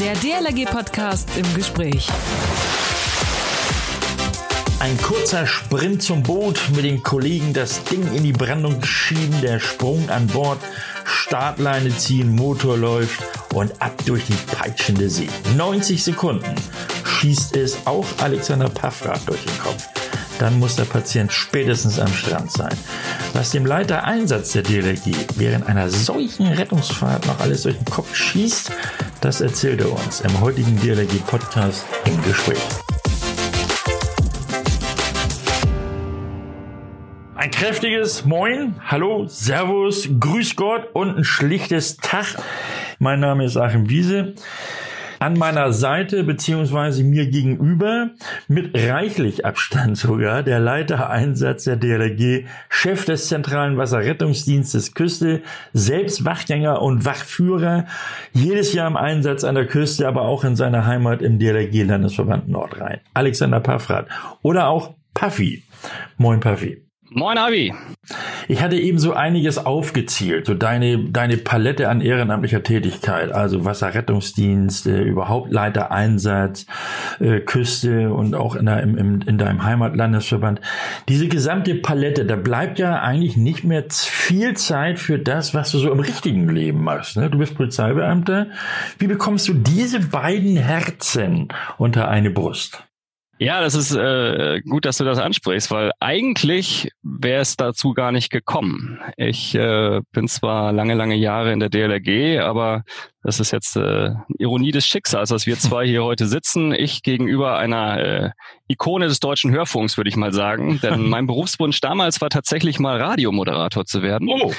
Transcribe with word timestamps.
Der 0.00 0.14
DLRG-Podcast 0.14 1.28
im 1.36 1.54
Gespräch. 1.54 2.08
Ein 4.78 4.96
kurzer 4.96 5.46
Sprint 5.46 6.02
zum 6.02 6.22
Boot 6.22 6.58
mit 6.74 6.86
den 6.86 7.02
Kollegen, 7.02 7.52
das 7.52 7.84
Ding 7.84 8.10
in 8.14 8.24
die 8.24 8.32
Brandung 8.32 8.82
schieben, 8.82 9.42
der 9.42 9.60
Sprung 9.60 10.08
an 10.08 10.26
Bord, 10.28 10.58
Startleine 11.04 11.94
ziehen, 11.94 12.34
Motor 12.34 12.78
läuft 12.78 13.22
und 13.52 13.82
ab 13.82 13.92
durch 14.06 14.24
die 14.24 14.56
peitschende 14.56 15.10
See. 15.10 15.28
90 15.58 16.02
Sekunden 16.02 16.54
schießt 17.04 17.58
es 17.58 17.86
auch 17.86 18.06
Alexander 18.22 18.70
Paffrath 18.70 19.28
durch 19.28 19.44
den 19.44 19.58
Kopf. 19.58 19.86
Dann 20.38 20.58
muss 20.58 20.76
der 20.76 20.86
Patient 20.86 21.30
spätestens 21.30 21.98
am 21.98 22.12
Strand 22.14 22.50
sein. 22.50 22.74
Was 23.34 23.50
dem 23.50 23.66
Leiter 23.66 24.04
Einsatz 24.04 24.52
der 24.52 24.62
DLRG 24.62 25.14
während 25.36 25.66
einer 25.66 25.90
solchen 25.90 26.46
Rettungsfahrt 26.46 27.26
noch 27.26 27.40
alles 27.40 27.64
durch 27.64 27.76
den 27.76 27.84
Kopf 27.84 28.14
schießt, 28.14 28.72
das 29.20 29.40
erzählt 29.40 29.80
er 29.80 29.92
uns 29.92 30.20
im 30.22 30.40
heutigen 30.40 30.78
DLRG 30.80 31.20
Podcast 31.26 31.86
im 32.06 32.22
Gespräch. 32.22 32.58
Ein 37.34 37.50
kräftiges 37.50 38.24
Moin, 38.24 38.74
Hallo, 38.86 39.26
Servus, 39.26 40.08
Grüß 40.18 40.56
Gott 40.56 40.88
und 40.94 41.18
ein 41.18 41.24
schlichtes 41.24 41.96
Tag. 41.98 42.36
Mein 42.98 43.20
Name 43.20 43.44
ist 43.44 43.56
Achim 43.56 43.88
Wiese. 43.88 44.34
An 45.20 45.34
meiner 45.34 45.74
Seite 45.74 46.24
beziehungsweise 46.24 47.04
mir 47.04 47.26
gegenüber 47.26 48.12
mit 48.48 48.74
reichlich 48.74 49.44
Abstand 49.44 49.98
sogar 49.98 50.42
der 50.42 50.60
Leiter 50.60 51.10
Einsatz 51.10 51.64
der 51.64 51.76
DLRG, 51.76 52.46
Chef 52.70 53.04
des 53.04 53.28
Zentralen 53.28 53.76
Wasserrettungsdienstes 53.76 54.94
Küste, 54.94 55.42
selbst 55.74 56.24
Wachgänger 56.24 56.80
und 56.80 57.04
Wachführer, 57.04 57.84
jedes 58.32 58.72
Jahr 58.72 58.88
im 58.88 58.96
Einsatz 58.96 59.44
an 59.44 59.56
der 59.56 59.66
Küste, 59.66 60.08
aber 60.08 60.22
auch 60.22 60.42
in 60.42 60.56
seiner 60.56 60.86
Heimat 60.86 61.20
im 61.20 61.38
DLRG 61.38 61.82
Landesverband 61.82 62.48
Nordrhein. 62.48 63.00
Alexander 63.12 63.60
Paffrath 63.60 64.06
oder 64.40 64.68
auch 64.68 64.94
Puffy. 65.12 65.64
Moin 66.16 66.40
Puffy. 66.40 66.89
Moin, 67.12 67.38
Avi. 67.38 67.74
Ich 68.46 68.62
hatte 68.62 68.76
eben 68.76 69.00
so 69.00 69.12
einiges 69.12 69.58
aufgezielt, 69.58 70.46
so 70.46 70.54
deine, 70.54 71.10
deine 71.10 71.36
Palette 71.38 71.88
an 71.88 72.00
ehrenamtlicher 72.00 72.62
Tätigkeit, 72.62 73.32
also 73.32 73.64
Wasserrettungsdienst, 73.64 74.86
äh, 74.86 75.02
überhaupt 75.02 75.52
Leitereinsatz, 75.52 76.66
äh, 77.18 77.40
Küste 77.40 78.12
und 78.12 78.36
auch 78.36 78.54
in, 78.54 78.66
der, 78.66 78.82
im, 78.84 79.22
in 79.22 79.38
deinem 79.38 79.64
Heimatlandesverband. 79.64 80.60
Diese 81.08 81.26
gesamte 81.26 81.74
Palette, 81.74 82.24
da 82.24 82.36
bleibt 82.36 82.78
ja 82.78 83.00
eigentlich 83.00 83.36
nicht 83.36 83.64
mehr 83.64 83.84
viel 83.90 84.56
Zeit 84.56 85.00
für 85.00 85.18
das, 85.18 85.52
was 85.52 85.72
du 85.72 85.78
so 85.78 85.90
im 85.90 86.00
richtigen 86.00 86.48
Leben 86.48 86.84
machst. 86.84 87.16
Ne? 87.16 87.28
Du 87.28 87.38
bist 87.38 87.56
Polizeibeamter. 87.56 88.46
Wie 88.98 89.08
bekommst 89.08 89.48
du 89.48 89.54
diese 89.54 89.98
beiden 89.98 90.56
Herzen 90.56 91.48
unter 91.76 92.08
eine 92.08 92.30
Brust? 92.30 92.84
Ja, 93.42 93.62
das 93.62 93.74
ist 93.74 93.94
äh, 93.94 94.60
gut, 94.60 94.84
dass 94.84 94.98
du 94.98 95.04
das 95.04 95.18
ansprichst, 95.18 95.70
weil 95.70 95.92
eigentlich 95.98 96.90
wäre 97.02 97.40
es 97.40 97.56
dazu 97.56 97.94
gar 97.94 98.12
nicht 98.12 98.28
gekommen. 98.28 99.00
Ich 99.16 99.54
äh, 99.54 100.02
bin 100.12 100.28
zwar 100.28 100.74
lange, 100.74 100.92
lange 100.92 101.14
Jahre 101.14 101.50
in 101.50 101.58
der 101.58 101.70
DLRG, 101.70 102.40
aber 102.42 102.84
das 103.22 103.40
ist 103.40 103.50
jetzt 103.50 103.76
äh, 103.76 104.10
Ironie 104.36 104.72
des 104.72 104.84
Schicksals, 104.84 105.30
dass 105.30 105.46
wir 105.46 105.58
zwei 105.58 105.86
hier 105.86 106.04
heute 106.04 106.26
sitzen. 106.26 106.74
Ich 106.74 107.02
gegenüber 107.02 107.56
einer 107.56 107.98
äh, 107.98 108.30
Ikone 108.68 109.08
des 109.08 109.20
deutschen 109.20 109.50
Hörfunks, 109.50 109.96
würde 109.96 110.10
ich 110.10 110.16
mal 110.16 110.34
sagen. 110.34 110.78
Denn 110.82 111.00
mein 111.08 111.26
Berufswunsch 111.26 111.80
damals 111.80 112.20
war 112.20 112.28
tatsächlich 112.28 112.78
mal 112.78 113.00
Radiomoderator 113.00 113.86
zu 113.86 114.02
werden. 114.02 114.28
Oh. 114.28 114.52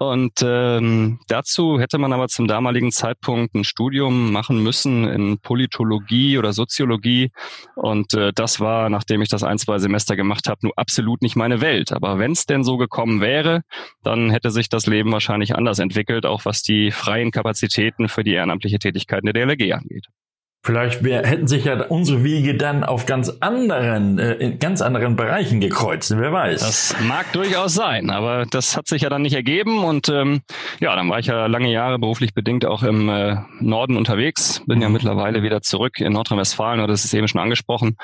Und 0.00 0.40
ähm, 0.42 1.20
dazu 1.28 1.78
hätte 1.78 1.98
man 1.98 2.14
aber 2.14 2.28
zum 2.28 2.48
damaligen 2.48 2.90
Zeitpunkt 2.90 3.54
ein 3.54 3.64
Studium 3.64 4.32
machen 4.32 4.62
müssen 4.62 5.06
in 5.06 5.38
Politologie 5.40 6.38
oder 6.38 6.54
Soziologie. 6.54 7.32
Und 7.74 8.14
äh, 8.14 8.32
das 8.34 8.60
war, 8.60 8.88
nachdem 8.88 9.20
ich 9.20 9.28
das 9.28 9.44
ein, 9.44 9.58
zwei 9.58 9.78
Semester 9.78 10.16
gemacht 10.16 10.48
habe, 10.48 10.60
nur 10.62 10.72
absolut 10.76 11.20
nicht 11.20 11.36
meine 11.36 11.60
Welt. 11.60 11.92
Aber 11.92 12.18
wenn 12.18 12.32
es 12.32 12.46
denn 12.46 12.64
so 12.64 12.78
gekommen 12.78 13.20
wäre, 13.20 13.60
dann 14.02 14.30
hätte 14.30 14.50
sich 14.50 14.70
das 14.70 14.86
Leben 14.86 15.12
wahrscheinlich 15.12 15.54
anders 15.54 15.78
entwickelt, 15.78 16.24
auch 16.24 16.46
was 16.46 16.62
die 16.62 16.92
freien 16.92 17.30
Kapazitäten 17.30 18.08
für 18.08 18.24
die 18.24 18.32
ehrenamtliche 18.32 18.78
Tätigkeit 18.78 19.22
in 19.22 19.30
der 19.30 19.34
DLRG 19.34 19.74
angeht. 19.74 20.06
Vielleicht 20.62 21.02
wär, 21.02 21.26
hätten 21.26 21.48
sich 21.48 21.64
ja 21.64 21.82
unsere 21.86 22.22
Wege 22.22 22.54
dann 22.54 22.84
auf 22.84 23.06
ganz 23.06 23.32
anderen, 23.40 24.18
äh, 24.18 24.34
in 24.34 24.58
ganz 24.58 24.82
anderen 24.82 25.16
Bereichen 25.16 25.58
gekreuzt. 25.58 26.14
Wer 26.14 26.32
weiß. 26.32 26.60
Das 26.60 26.96
mag 27.00 27.32
durchaus 27.32 27.72
sein, 27.72 28.10
aber 28.10 28.44
das 28.44 28.76
hat 28.76 28.86
sich 28.86 29.02
ja 29.02 29.08
dann 29.08 29.22
nicht 29.22 29.32
ergeben. 29.32 29.82
Und 29.84 30.10
ähm, 30.10 30.42
ja, 30.78 30.94
dann 30.94 31.08
war 31.08 31.18
ich 31.18 31.26
ja 31.26 31.46
lange 31.46 31.72
Jahre 31.72 31.98
beruflich 31.98 32.34
bedingt 32.34 32.66
auch 32.66 32.82
im 32.82 33.08
äh, 33.08 33.36
Norden 33.60 33.96
unterwegs. 33.96 34.62
Bin 34.66 34.82
ja 34.82 34.88
mhm. 34.88 34.94
mittlerweile 34.94 35.42
wieder 35.42 35.62
zurück 35.62 35.98
in 35.98 36.12
Nordrhein-Westfalen, 36.12 36.80
oder 36.80 36.88
das 36.88 37.06
ist 37.06 37.14
eben 37.14 37.26
schon 37.26 37.40
angesprochen. 37.40 37.96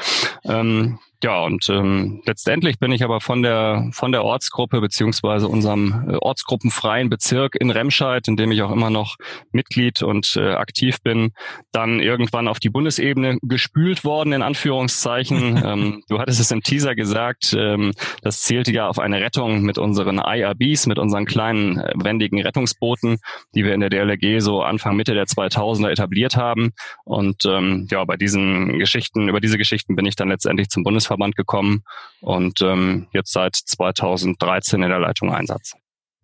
Ähm, 0.45 0.99
ja, 1.23 1.41
und 1.41 1.69
ähm, 1.71 2.21
letztendlich 2.27 2.79
bin 2.79 2.93
ich 2.93 3.03
aber 3.03 3.21
von 3.21 3.43
der 3.43 3.89
von 3.93 4.13
der 4.13 4.23
Ortsgruppe 4.23 4.81
beziehungsweise 4.81 5.49
unserem 5.49 6.11
äh, 6.11 6.17
ortsgruppenfreien 6.17 7.09
Bezirk 7.09 7.57
in 7.59 7.71
Remscheid, 7.71 8.29
in 8.29 8.37
dem 8.37 8.53
ich 8.53 8.61
auch 8.63 8.71
immer 8.71 8.91
noch 8.91 9.17
Mitglied 9.51 10.03
und 10.03 10.37
äh, 10.37 10.53
aktiv 10.53 10.99
bin, 11.03 11.33
dann 11.73 12.01
irgendwann 12.01 12.49
auf 12.49 12.59
die 12.59 12.69
Bundesebene 12.69 13.39
gespült 13.43 14.05
worden, 14.05 14.35
in 14.35 14.43
Anführungszeichen. 14.43 15.57
ähm, 15.65 16.03
du 16.09 16.19
hattest 16.19 16.39
es 16.39 16.51
im 16.51 16.63
Teaser 16.63 16.95
gesagt, 16.95 17.57
ähm, 17.59 17.93
das 18.21 18.43
zählte 18.43 18.73
ja 18.73 18.87
auf 18.87 18.99
eine 18.99 19.21
Rettung 19.21 19.63
mit 19.63 19.79
unseren 19.79 20.19
IRBs, 20.19 20.87
mit 20.87 20.99
unseren 20.99 21.25
kleinen 21.25 21.79
äh, 21.79 21.93
wendigen 21.97 22.43
Rettungsbooten, 22.43 23.19
die 23.55 23.65
wir 23.65 23.73
in 23.73 23.81
der 23.81 23.89
DLRG 23.89 24.41
so 24.41 24.61
Anfang 24.61 24.97
Mitte 24.97 25.15
der 25.15 25.25
2000er 25.25 25.89
etabliert 25.89 26.37
haben. 26.37 26.73
Und 27.05 27.45
ähm, 27.47 27.89
ja, 27.91 28.05
bei 28.05 28.17
diesen 28.17 28.79
Geschichten, 28.79 29.31
über 29.31 29.41
diese 29.41 29.57
Geschichten 29.57 29.97
bin 29.97 30.05
ich 30.05 30.17
dann 30.17 30.29
letztendlich 30.29 30.69
zum 30.69 30.85
Bundes 30.85 31.06
Bundesverband 31.07 31.37
gekommen 31.37 31.83
und 32.21 32.61
ähm, 32.63 33.07
jetzt 33.13 33.33
seit 33.33 33.55
2013 33.55 34.83
in 34.83 34.91
der 34.91 34.99
Leitung 34.99 35.33
Einsatz. 35.33 35.75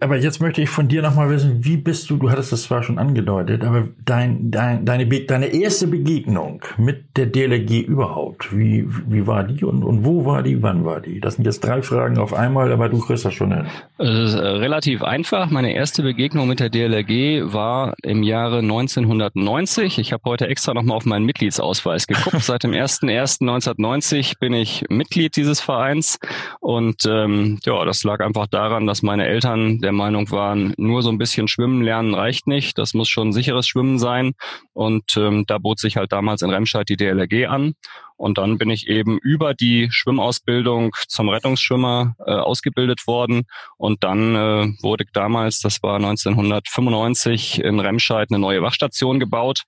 Aber 0.03 0.17
jetzt 0.17 0.41
möchte 0.41 0.61
ich 0.61 0.69
von 0.69 0.89
dir 0.89 1.01
nochmal 1.01 1.31
wissen, 1.31 1.65
wie 1.65 1.77
bist 1.77 2.11
du, 2.11 2.17
du 2.17 2.29
hattest 2.29 2.51
das 2.51 2.65
zwar 2.65 2.83
schon 2.83 2.99
angedeutet, 2.99 3.63
aber 3.63 3.87
dein, 4.05 4.51
dein, 4.51 4.85
deine, 4.85 5.07
deine 5.07 5.47
erste 5.47 5.87
Begegnung 5.87 6.65
mit 6.77 7.05
der 7.17 7.27
DLRG 7.27 7.83
überhaupt, 7.83 8.57
wie, 8.57 8.85
wie 9.07 9.29
war 9.29 9.45
die 9.45 9.65
und, 9.65 9.85
und 9.85 10.05
wo 10.05 10.25
war 10.25 10.43
die, 10.43 10.61
wann 10.61 10.85
war 10.85 11.01
die? 11.01 11.21
Das 11.21 11.37
sind 11.37 11.45
jetzt 11.45 11.61
drei 11.61 11.83
Fragen 11.83 12.19
auf 12.19 12.35
einmal, 12.35 12.73
aber 12.73 12.89
du 12.89 12.99
kriegst 12.99 13.25
das 13.25 13.35
schon 13.35 13.55
hin. 13.55 13.67
Es 13.99 14.09
ist 14.09 14.35
äh, 14.35 14.41
relativ 14.41 15.05
einfach. 15.05 15.51
Meine 15.51 15.73
erste 15.73 16.03
Begegnung 16.03 16.49
mit 16.49 16.59
der 16.59 16.69
DLRG 16.69 17.53
war 17.53 17.95
im 18.03 18.25
Jahre 18.25 18.59
1990. 18.59 19.99
Ich 19.99 20.13
habe 20.13 20.25
heute 20.27 20.49
extra 20.49 20.75
nochmal 20.75 20.97
auf 20.97 21.05
meinen 21.05 21.27
Mitgliedsausweis 21.27 22.09
geguckt. 22.09 22.41
Seit 22.41 22.65
dem 22.65 22.73
01.01.1990 22.73 24.41
bin 24.41 24.53
ich 24.53 24.85
Mitglied 24.89 25.37
dieses 25.37 25.61
Vereins 25.61 26.19
und 26.59 27.07
ähm, 27.07 27.61
ja, 27.65 27.85
das 27.85 28.03
lag 28.03 28.19
einfach 28.19 28.49
daran, 28.49 28.89
dass 28.89 29.03
meine 29.03 29.27
Eltern 29.27 29.79
der 29.79 29.92
der 29.93 29.99
Meinung 29.99 30.31
waren, 30.31 30.75
nur 30.79 31.03
so 31.03 31.11
ein 31.11 31.19
bisschen 31.19 31.49
schwimmen 31.49 31.83
lernen 31.83 32.15
reicht 32.15 32.47
nicht. 32.47 32.79
Das 32.79 32.95
muss 32.95 33.09
schon 33.09 33.33
sicheres 33.33 33.67
Schwimmen 33.67 33.99
sein. 33.99 34.33
Und 34.73 35.17
ähm, 35.17 35.45
da 35.47 35.59
bot 35.59 35.79
sich 35.79 35.97
halt 35.97 36.13
damals 36.13 36.43
in 36.43 36.51
Remscheid 36.51 36.89
die 36.89 36.97
DLRG 36.97 37.47
an. 37.47 37.75
Und 38.17 38.39
dann 38.39 38.57
bin 38.57 38.71
ich 38.71 38.89
eben 38.89 39.19
über 39.19 39.53
die 39.53 39.89
Schwimmausbildung 39.91 40.95
zum 41.09 41.29
Rettungsschwimmer 41.29 42.15
äh, 42.25 42.31
ausgebildet 42.31 43.07
worden. 43.07 43.43
Und 43.77 44.05
dann 44.05 44.35
äh, 44.35 44.73
wurde 44.83 45.05
damals, 45.13 45.61
das 45.61 45.83
war 45.83 45.97
1995, 45.97 47.61
in 47.63 47.81
Remscheid 47.81 48.29
eine 48.31 48.39
neue 48.39 48.63
Wachstation 48.63 49.21
gebaut. 49.21 49.63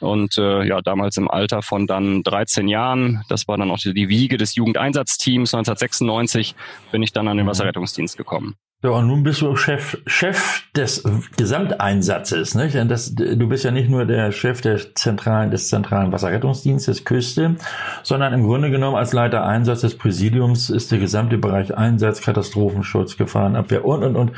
Und 0.00 0.36
äh, 0.38 0.64
ja, 0.64 0.80
damals 0.82 1.16
im 1.16 1.30
Alter 1.30 1.62
von 1.62 1.86
dann 1.86 2.22
13 2.22 2.68
Jahren, 2.68 3.24
das 3.28 3.48
war 3.48 3.56
dann 3.56 3.70
auch 3.70 3.78
die, 3.78 3.94
die 3.94 4.08
Wiege 4.08 4.36
des 4.36 4.56
Jugendeinsatzteams 4.56 5.54
1996, 5.54 6.54
bin 6.90 7.02
ich 7.02 7.12
dann 7.12 7.28
an 7.28 7.36
den 7.36 7.46
mhm. 7.46 7.50
Wasserrettungsdienst 7.50 8.16
gekommen. 8.16 8.56
Ja, 8.82 8.90
und 8.90 9.08
nun 9.08 9.22
bist 9.22 9.42
du 9.42 9.54
Chef, 9.56 9.98
Chef 10.06 10.62
des 10.74 11.04
Gesamteinsatzes, 11.36 12.54
nicht? 12.54 12.74
Denn 12.74 12.88
das, 12.88 13.14
du 13.14 13.46
bist 13.46 13.62
ja 13.62 13.70
nicht 13.70 13.90
nur 13.90 14.06
der 14.06 14.32
Chef 14.32 14.62
der 14.62 14.94
zentralen, 14.94 15.50
des 15.50 15.68
zentralen 15.68 16.12
Wasserrettungsdienstes 16.12 17.04
Küste, 17.04 17.56
sondern 18.02 18.32
im 18.32 18.42
Grunde 18.42 18.70
genommen 18.70 18.96
als 18.96 19.12
Leiter 19.12 19.44
Einsatz 19.44 19.82
des 19.82 19.98
Präsidiums 19.98 20.70
ist 20.70 20.90
der 20.92 20.98
gesamte 20.98 21.36
Bereich 21.36 21.76
Einsatz, 21.76 22.22
Katastrophenschutz, 22.22 23.18
Gefahrenabwehr 23.18 23.84
und, 23.84 24.02
und, 24.02 24.16
und 24.16 24.32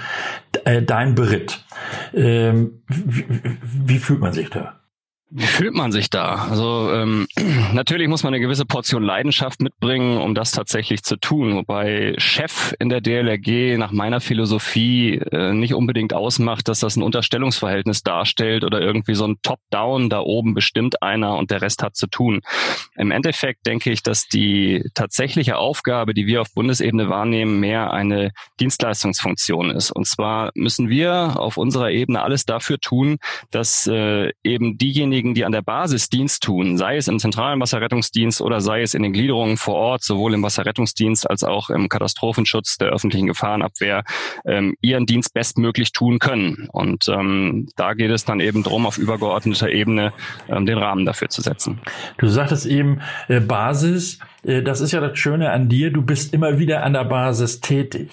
äh, 0.64 0.82
dein 0.82 1.14
Beritt. 1.14 1.64
Ähm, 2.12 2.82
wie, 2.88 3.24
wie 3.62 3.98
fühlt 3.98 4.20
man 4.20 4.32
sich 4.32 4.50
da? 4.50 4.81
Wie 5.34 5.46
fühlt 5.46 5.72
man 5.72 5.92
sich 5.92 6.10
da? 6.10 6.46
Also 6.50 6.92
ähm, 6.92 7.26
natürlich 7.72 8.06
muss 8.08 8.22
man 8.22 8.34
eine 8.34 8.42
gewisse 8.42 8.66
Portion 8.66 9.02
Leidenschaft 9.02 9.62
mitbringen, 9.62 10.18
um 10.18 10.34
das 10.34 10.50
tatsächlich 10.50 11.04
zu 11.04 11.16
tun. 11.16 11.54
Wobei 11.56 12.12
Chef 12.18 12.74
in 12.78 12.90
der 12.90 13.00
DLRG 13.00 13.78
nach 13.78 13.92
meiner 13.92 14.20
Philosophie 14.20 15.14
äh, 15.14 15.54
nicht 15.54 15.72
unbedingt 15.72 16.12
ausmacht, 16.12 16.68
dass 16.68 16.80
das 16.80 16.96
ein 16.96 17.02
Unterstellungsverhältnis 17.02 18.02
darstellt 18.02 18.62
oder 18.62 18.82
irgendwie 18.82 19.14
so 19.14 19.26
ein 19.26 19.36
Top-Down, 19.42 20.10
da 20.10 20.20
oben 20.20 20.52
bestimmt 20.52 21.02
einer 21.02 21.38
und 21.38 21.50
der 21.50 21.62
Rest 21.62 21.82
hat 21.82 21.96
zu 21.96 22.08
tun. 22.08 22.42
Im 22.94 23.10
Endeffekt 23.10 23.66
denke 23.66 23.90
ich, 23.90 24.02
dass 24.02 24.28
die 24.28 24.84
tatsächliche 24.92 25.56
Aufgabe, 25.56 26.12
die 26.12 26.26
wir 26.26 26.42
auf 26.42 26.52
Bundesebene 26.52 27.08
wahrnehmen, 27.08 27.58
mehr 27.58 27.90
eine 27.90 28.32
Dienstleistungsfunktion 28.60 29.70
ist. 29.70 29.92
Und 29.92 30.06
zwar 30.06 30.50
müssen 30.54 30.90
wir 30.90 31.40
auf 31.40 31.56
unserer 31.56 31.90
Ebene 31.90 32.20
alles 32.20 32.44
dafür 32.44 32.78
tun, 32.78 33.16
dass 33.50 33.86
äh, 33.86 34.30
eben 34.44 34.76
diejenigen, 34.76 35.21
diejenigen, 35.22 35.34
die 35.34 35.44
an 35.44 35.52
der 35.52 35.62
Basis 35.62 36.08
Dienst 36.08 36.42
tun, 36.42 36.76
sei 36.76 36.96
es 36.96 37.08
im 37.08 37.18
zentralen 37.18 37.60
Wasserrettungsdienst 37.60 38.40
oder 38.40 38.60
sei 38.60 38.82
es 38.82 38.94
in 38.94 39.02
den 39.02 39.12
Gliederungen 39.12 39.56
vor 39.56 39.74
Ort, 39.74 40.02
sowohl 40.02 40.34
im 40.34 40.42
Wasserrettungsdienst 40.42 41.28
als 41.28 41.44
auch 41.44 41.70
im 41.70 41.88
Katastrophenschutz 41.88 42.76
der 42.78 42.88
öffentlichen 42.88 43.26
Gefahrenabwehr, 43.26 44.04
ähm, 44.44 44.74
ihren 44.80 45.06
Dienst 45.06 45.32
bestmöglich 45.34 45.92
tun 45.92 46.18
können. 46.18 46.68
Und 46.72 47.08
ähm, 47.08 47.68
da 47.76 47.94
geht 47.94 48.10
es 48.10 48.24
dann 48.24 48.40
eben 48.40 48.62
darum, 48.62 48.86
auf 48.86 48.98
übergeordneter 48.98 49.70
Ebene 49.70 50.12
ähm, 50.48 50.66
den 50.66 50.78
Rahmen 50.78 51.06
dafür 51.06 51.28
zu 51.28 51.42
setzen. 51.42 51.80
Du 52.18 52.28
sagtest 52.28 52.66
eben 52.66 53.00
äh, 53.28 53.40
Basis. 53.40 54.18
Äh, 54.44 54.62
das 54.62 54.80
ist 54.80 54.92
ja 54.92 55.00
das 55.00 55.18
Schöne 55.18 55.50
an 55.50 55.68
dir, 55.68 55.92
du 55.92 56.02
bist 56.02 56.34
immer 56.34 56.58
wieder 56.58 56.82
an 56.82 56.92
der 56.92 57.04
Basis 57.04 57.60
tätig. 57.60 58.10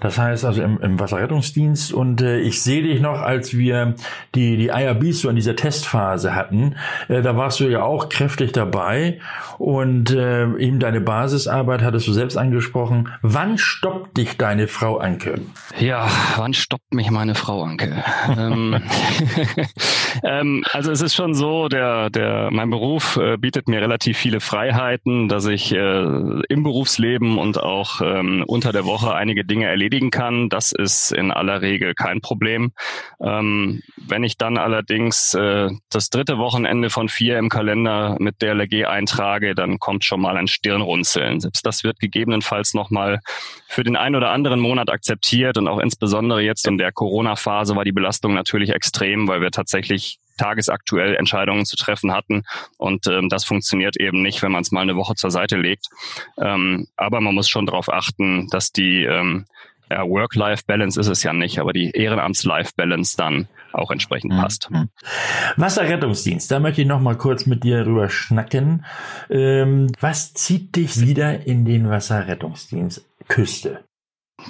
Das 0.00 0.18
heißt 0.18 0.44
also 0.44 0.62
im, 0.62 0.80
im 0.80 0.98
Wasserrettungsdienst 0.98 1.92
und 1.92 2.20
äh, 2.20 2.38
ich 2.40 2.62
sehe 2.62 2.82
dich 2.82 3.00
noch, 3.00 3.20
als 3.20 3.56
wir 3.56 3.94
die, 4.34 4.56
die 4.56 4.68
IRBs 4.68 5.20
so 5.20 5.28
in 5.28 5.36
dieser 5.36 5.56
Testphase 5.56 6.34
hatten, 6.34 6.76
äh, 7.08 7.22
da 7.22 7.36
warst 7.36 7.60
du 7.60 7.68
ja 7.68 7.82
auch 7.82 8.08
kräftig 8.08 8.52
dabei 8.52 9.20
und 9.58 10.10
äh, 10.10 10.44
eben 10.56 10.80
deine 10.80 11.00
Basisarbeit 11.00 11.82
hattest 11.82 12.06
du 12.08 12.12
selbst 12.12 12.36
angesprochen. 12.36 13.08
Wann 13.22 13.58
stoppt 13.58 14.16
dich 14.16 14.36
deine 14.36 14.68
Frau 14.68 14.98
Anke? 14.98 15.40
Ja, 15.78 16.08
wann 16.36 16.54
stoppt 16.54 16.94
mich 16.94 17.10
meine 17.10 17.34
Frau 17.34 17.62
Anke? 17.62 18.04
ähm, 18.36 18.80
ähm, 20.22 20.64
also 20.72 20.90
es 20.90 21.00
ist 21.00 21.14
schon 21.14 21.34
so, 21.34 21.68
der, 21.68 22.10
der, 22.10 22.50
mein 22.50 22.70
Beruf 22.70 23.16
äh, 23.16 23.36
bietet 23.36 23.68
mir 23.68 23.80
relativ 23.80 24.18
viele 24.18 24.40
Freiheiten, 24.40 25.28
dass 25.28 25.46
ich 25.46 25.72
äh, 25.72 26.02
im 26.48 26.62
Berufsleben 26.62 27.38
und 27.38 27.60
auch 27.60 28.00
ähm, 28.00 28.44
unter 28.46 28.72
der 28.72 28.84
Woche 28.84 29.14
einige 29.14 29.44
Dinge 29.44 29.66
erledigen 29.66 30.10
kann. 30.10 30.48
Das 30.48 30.72
ist 30.72 31.12
in 31.12 31.30
aller 31.30 31.62
Regel 31.62 31.94
kein 31.94 32.20
Problem. 32.20 32.72
Ähm, 33.20 33.82
wenn 33.96 34.24
ich 34.24 34.36
dann 34.36 34.58
allerdings 34.58 35.34
äh, 35.34 35.68
das 35.90 36.10
dritte 36.10 36.38
Wochenende 36.38 36.90
von 36.90 37.08
vier 37.08 37.38
im 37.38 37.48
Kalender 37.48 38.16
mit 38.18 38.42
der 38.42 38.54
LG 38.54 38.86
eintrage, 38.86 39.54
dann 39.54 39.78
kommt 39.78 40.04
schon 40.04 40.20
mal 40.20 40.36
ein 40.36 40.48
Stirnrunzeln. 40.48 41.40
Selbst 41.40 41.66
das 41.66 41.84
wird 41.84 41.98
gegebenenfalls 42.00 42.74
nochmal 42.74 43.20
für 43.68 43.84
den 43.84 43.96
einen 43.96 44.16
oder 44.16 44.30
anderen 44.30 44.60
Monat 44.60 44.90
akzeptiert 44.90 45.58
und 45.58 45.68
auch 45.68 45.78
insbesondere 45.78 46.42
jetzt 46.42 46.66
in 46.66 46.78
der 46.78 46.92
Corona-Phase 46.92 47.76
war 47.76 47.84
die 47.84 47.92
Belastung 47.92 48.34
natürlich 48.34 48.70
extrem, 48.70 49.28
weil 49.28 49.40
wir 49.40 49.50
tatsächlich 49.50 50.07
tagesaktuell 50.38 51.14
Entscheidungen 51.16 51.66
zu 51.66 51.76
treffen 51.76 52.12
hatten. 52.12 52.44
Und 52.78 53.06
ähm, 53.06 53.28
das 53.28 53.44
funktioniert 53.44 53.98
eben 53.98 54.22
nicht, 54.22 54.42
wenn 54.42 54.52
man 54.52 54.62
es 54.62 54.72
mal 54.72 54.80
eine 54.80 54.96
Woche 54.96 55.14
zur 55.14 55.30
Seite 55.30 55.56
legt. 55.56 55.88
Ähm, 56.40 56.86
aber 56.96 57.20
man 57.20 57.34
muss 57.34 57.48
schon 57.48 57.66
darauf 57.66 57.92
achten, 57.92 58.48
dass 58.48 58.72
die 58.72 59.04
ähm, 59.04 59.44
ja, 59.90 60.06
Work-Life-Balance 60.06 61.00
ist 61.00 61.08
es 61.08 61.22
ja 61.22 61.32
nicht, 61.32 61.58
aber 61.58 61.72
die 61.72 61.90
Ehrenamts-Life-Balance 61.90 63.16
dann 63.16 63.48
auch 63.72 63.90
entsprechend 63.90 64.32
mhm. 64.32 64.38
passt. 64.38 64.70
Wasserrettungsdienst, 65.56 66.50
da 66.50 66.60
möchte 66.60 66.82
ich 66.82 66.86
noch 66.86 67.00
mal 67.00 67.16
kurz 67.16 67.46
mit 67.46 67.64
dir 67.64 67.84
drüber 67.84 68.08
schnacken. 68.08 68.84
Ähm, 69.30 69.88
was 70.00 70.34
zieht 70.34 70.76
dich 70.76 71.00
wieder 71.00 71.46
in 71.46 71.64
den 71.64 71.88
Wasserrettungsdienst 71.88 73.04
Küste? 73.28 73.84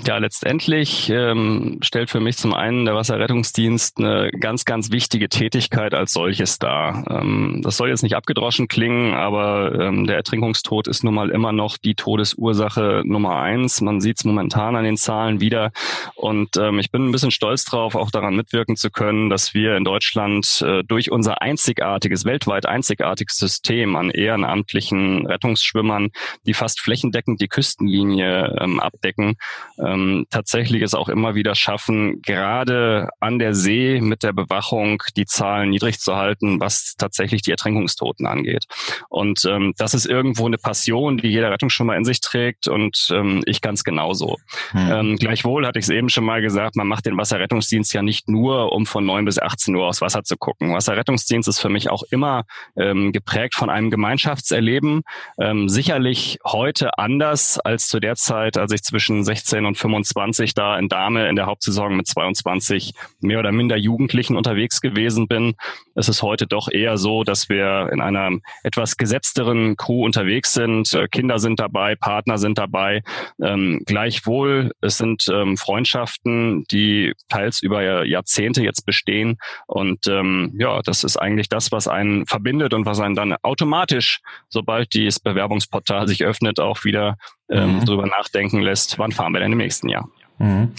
Ja, 0.06 0.18
letztendlich 0.18 1.08
ähm, 1.08 1.78
stellt 1.82 2.10
für 2.10 2.20
mich 2.20 2.36
zum 2.36 2.52
einen 2.52 2.84
der 2.84 2.94
Wasserrettungsdienst 2.94 3.98
eine 3.98 4.30
ganz, 4.30 4.66
ganz 4.66 4.90
wichtige 4.90 5.30
Tätigkeit 5.30 5.94
als 5.94 6.12
solches 6.12 6.58
dar. 6.58 7.04
Ähm, 7.10 7.62
das 7.64 7.78
soll 7.78 7.88
jetzt 7.88 8.02
nicht 8.02 8.14
abgedroschen 8.14 8.68
klingen, 8.68 9.14
aber 9.14 9.74
ähm, 9.80 10.06
der 10.06 10.16
Ertrinkungstod 10.16 10.88
ist 10.88 11.04
nun 11.04 11.14
mal 11.14 11.30
immer 11.30 11.52
noch 11.52 11.78
die 11.78 11.94
Todesursache 11.94 13.02
Nummer 13.06 13.36
eins. 13.36 13.80
Man 13.80 14.02
sieht 14.02 14.18
es 14.18 14.24
momentan 14.24 14.76
an 14.76 14.84
den 14.84 14.98
Zahlen 14.98 15.40
wieder. 15.40 15.72
Und 16.14 16.56
ähm, 16.58 16.78
ich 16.78 16.90
bin 16.90 17.06
ein 17.06 17.12
bisschen 17.12 17.30
stolz 17.30 17.64
drauf, 17.64 17.94
auch 17.94 18.10
daran 18.10 18.36
mitwirken 18.36 18.76
zu 18.76 18.90
können, 18.90 19.30
dass 19.30 19.54
wir 19.54 19.76
in 19.76 19.84
Deutschland 19.84 20.62
äh, 20.66 20.84
durch 20.84 21.10
unser 21.10 21.40
einzigartiges, 21.40 22.26
weltweit 22.26 22.66
einzigartiges 22.66 23.36
System 23.36 23.96
an 23.96 24.10
ehrenamtlichen 24.10 25.26
Rettungsschwimmern, 25.26 26.10
die 26.46 26.54
fast 26.54 26.80
flächendeckend 26.80 27.40
die 27.40 27.48
Küstenlinie 27.48 28.54
ähm, 28.60 28.80
abdecken, 28.80 29.36
ähm, 29.84 30.26
tatsächlich 30.30 30.82
es 30.82 30.94
auch 30.94 31.08
immer 31.08 31.34
wieder 31.34 31.54
schaffen, 31.54 32.22
gerade 32.22 33.08
an 33.20 33.38
der 33.38 33.54
See 33.54 34.00
mit 34.00 34.22
der 34.22 34.32
Bewachung 34.32 35.02
die 35.16 35.26
Zahlen 35.26 35.70
niedrig 35.70 36.00
zu 36.00 36.16
halten, 36.16 36.60
was 36.60 36.94
tatsächlich 36.98 37.42
die 37.42 37.50
Ertrinkungstoten 37.50 38.26
angeht. 38.26 38.64
Und 39.08 39.44
ähm, 39.44 39.74
das 39.76 39.94
ist 39.94 40.06
irgendwo 40.06 40.46
eine 40.46 40.58
Passion, 40.58 41.18
die 41.18 41.28
jeder 41.28 41.50
Rettungsschwimmer 41.50 41.96
in 41.96 42.04
sich 42.04 42.20
trägt 42.20 42.68
und 42.68 43.08
ähm, 43.12 43.42
ich 43.46 43.60
ganz 43.60 43.84
genauso. 43.84 44.36
Hm. 44.70 44.90
Ähm, 44.90 45.16
gleichwohl 45.16 45.66
hatte 45.66 45.78
ich 45.78 45.84
es 45.84 45.90
eben 45.90 46.08
schon 46.08 46.24
mal 46.24 46.40
gesagt, 46.40 46.76
man 46.76 46.86
macht 46.86 47.06
den 47.06 47.16
Wasserrettungsdienst 47.16 47.92
ja 47.94 48.02
nicht 48.02 48.28
nur, 48.28 48.72
um 48.72 48.86
von 48.86 49.04
9 49.04 49.24
bis 49.24 49.38
18 49.38 49.74
Uhr 49.74 49.86
aufs 49.86 50.00
Wasser 50.00 50.24
zu 50.24 50.36
gucken. 50.36 50.74
Wasserrettungsdienst 50.74 51.48
ist 51.48 51.60
für 51.60 51.68
mich 51.68 51.90
auch 51.90 52.02
immer 52.10 52.44
ähm, 52.76 53.12
geprägt 53.12 53.54
von 53.54 53.70
einem 53.70 53.90
Gemeinschaftserleben. 53.90 55.02
Ähm, 55.38 55.68
sicherlich 55.68 56.38
heute 56.44 56.98
anders 56.98 57.58
als 57.58 57.88
zu 57.88 58.00
der 58.00 58.16
Zeit, 58.16 58.56
als 58.56 58.72
ich 58.72 58.82
zwischen 58.82 59.24
16 59.24 59.67
und 59.68 59.78
25 59.78 60.54
da 60.54 60.78
in 60.78 60.88
Dame 60.88 61.28
in 61.28 61.36
der 61.36 61.46
Hauptsaison 61.46 61.96
mit 61.96 62.06
22 62.06 62.94
mehr 63.20 63.38
oder 63.38 63.52
minder 63.52 63.76
Jugendlichen 63.76 64.36
unterwegs 64.36 64.80
gewesen 64.80 65.28
bin. 65.28 65.54
Es 65.94 66.08
ist 66.08 66.22
heute 66.22 66.46
doch 66.46 66.68
eher 66.70 66.96
so, 66.96 67.24
dass 67.24 67.48
wir 67.48 67.90
in 67.92 68.00
einer 68.00 68.30
etwas 68.62 68.96
gesetzteren 68.96 69.76
Crew 69.76 70.04
unterwegs 70.04 70.54
sind. 70.54 70.92
Äh, 70.92 71.08
Kinder 71.08 71.38
sind 71.38 71.60
dabei, 71.60 71.94
Partner 71.94 72.38
sind 72.38 72.58
dabei. 72.58 73.02
Ähm, 73.42 73.82
gleichwohl, 73.86 74.72
es 74.80 74.98
sind 74.98 75.26
ähm, 75.32 75.56
Freundschaften, 75.56 76.64
die 76.70 77.12
teils 77.28 77.62
über 77.62 78.04
Jahrzehnte 78.04 78.62
jetzt 78.62 78.86
bestehen. 78.86 79.38
Und 79.66 80.06
ähm, 80.06 80.54
ja, 80.58 80.80
das 80.82 81.04
ist 81.04 81.16
eigentlich 81.16 81.48
das, 81.48 81.72
was 81.72 81.88
einen 81.88 82.26
verbindet 82.26 82.74
und 82.74 82.86
was 82.86 83.00
einen 83.00 83.14
dann 83.14 83.34
automatisch, 83.42 84.20
sobald 84.48 84.94
dieses 84.94 85.20
Bewerbungsportal 85.20 86.08
sich 86.08 86.24
öffnet, 86.24 86.60
auch 86.60 86.84
wieder 86.84 87.16
ähm, 87.50 87.76
mhm. 87.76 87.84
drüber 87.84 88.06
nachdenken 88.06 88.60
lässt, 88.60 88.98
wann 88.98 89.12
fahren 89.12 89.32
wir 89.32 89.40
denn 89.40 89.52
im 89.52 89.58
nächsten 89.58 89.88
Jahr. 89.88 90.08
Mhm. 90.38 90.72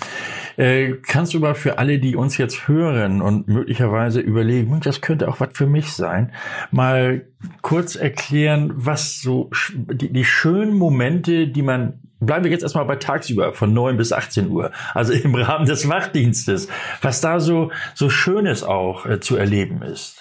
Äh, 0.55 0.93
kannst 1.05 1.33
du 1.33 1.39
mal 1.39 1.55
für 1.55 1.77
alle, 1.77 1.99
die 1.99 2.15
uns 2.15 2.37
jetzt 2.37 2.67
hören 2.67 3.21
und 3.21 3.47
möglicherweise 3.47 4.21
überlegen, 4.21 4.79
das 4.81 5.01
könnte 5.01 5.27
auch 5.27 5.39
was 5.39 5.49
für 5.53 5.67
mich 5.67 5.91
sein, 5.91 6.31
mal 6.71 7.25
kurz 7.61 7.95
erklären, 7.95 8.71
was 8.75 9.21
so 9.21 9.49
die, 9.73 10.11
die 10.11 10.25
schönen 10.25 10.73
Momente, 10.73 11.47
die 11.47 11.61
man 11.61 11.99
Bleiben 12.21 12.43
wir 12.43 12.51
jetzt 12.51 12.63
erstmal 12.63 12.83
bei 12.83 12.97
tagsüber 12.97 13.53
von 13.53 13.73
9 13.73 13.95
bis 13.95 14.11
18 14.11 14.49
Uhr, 14.49 14.71
also 14.93 15.13
im 15.23 15.33
Rahmen 15.35 15.65
des 15.65 15.87
Wachdienstes, 15.87 16.67
was 17.01 17.21
da 17.21 17.39
so, 17.39 17.71
so 17.95 18.09
Schönes 18.09 18.61
auch 18.61 19.05
äh, 19.05 19.21
zu 19.21 19.37
erleben 19.37 19.81
ist 19.81 20.18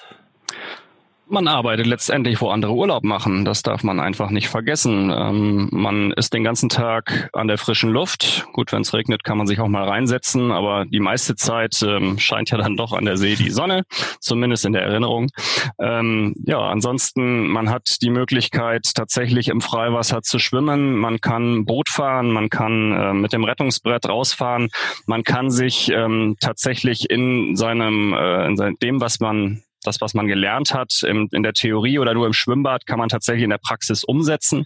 man 1.31 1.49
arbeitet 1.49 1.87
letztendlich, 1.87 2.41
wo 2.41 2.49
andere 2.49 2.73
Urlaub 2.73 3.05
machen. 3.05 3.45
Das 3.45 3.63
darf 3.63 3.83
man 3.83 4.01
einfach 4.01 4.31
nicht 4.31 4.49
vergessen. 4.49 5.11
Ähm, 5.15 5.69
man 5.73 6.13
ist 6.13 6.33
den 6.35 6.45
ganzen 6.45 6.69
Tag 6.69 7.31
an 7.33 7.49
der 7.49 7.59
frischen 7.59 7.91
Luft. 7.91 8.47
Gut, 8.53 8.73
wenn 8.73 8.83
es 8.83 8.95
regnet, 8.95 9.25
kann 9.25 9.39
man 9.39 9.47
sich 9.47 9.61
auch 9.61 9.69
mal 9.69 9.89
reinsetzen, 9.89 10.51
aber 10.51 10.85
die 10.87 11.01
meiste 11.01 11.37
Zeit 11.37 11.83
ähm, 11.83 12.19
scheint 12.19 12.51
ja 12.51 12.59
dann 12.59 12.77
doch 12.77 12.93
an 12.93 13.05
der 13.05 13.17
See 13.17 13.35
die 13.35 13.51
Sonne, 13.51 13.85
zumindest 14.21 14.65
in 14.65 14.73
der 14.73 14.83
Erinnerung. 14.83 15.29
Ähm, 15.81 16.35
ja, 16.45 16.61
ansonsten, 16.61 17.49
man 17.49 17.71
hat 17.71 17.97
die 18.03 18.11
Möglichkeit, 18.11 18.83
tatsächlich 18.95 19.49
im 19.49 19.61
Freiwasser 19.61 20.23
zu 20.23 20.39
schwimmen. 20.39 20.97
Man 20.97 21.21
kann 21.21 21.65
Boot 21.65 21.89
fahren, 21.89 22.31
man 22.31 22.51
kann 22.51 22.93
äh, 22.93 23.13
mit 23.13 23.33
dem 23.33 23.45
Rettungsbrett 23.45 24.09
rausfahren. 24.09 24.69
Man 25.07 25.25
kann 25.25 25.51
sich 25.51 25.91
ähm, 25.91 26.37
tatsächlich 26.41 27.11
in 27.11 27.57
seinem, 27.57 28.13
äh, 28.15 28.47
in 28.47 28.77
dem, 28.83 29.01
was 29.01 29.21
man 29.21 29.63
das, 29.83 30.01
was 30.01 30.15
man 30.15 30.27
gelernt 30.27 30.75
hat 30.75 31.03
im, 31.03 31.29
in 31.33 31.43
der 31.43 31.53
Theorie 31.53 31.99
oder 31.99 32.15
nur 32.15 32.27
im 32.27 32.33
Schwimmbad, 32.33 32.87
kann 32.87 32.99
man 32.99 33.09
tatsächlich 33.09 33.45
in 33.45 33.51
der 33.51 33.59
Praxis 33.59 34.05
umsetzen. 34.05 34.65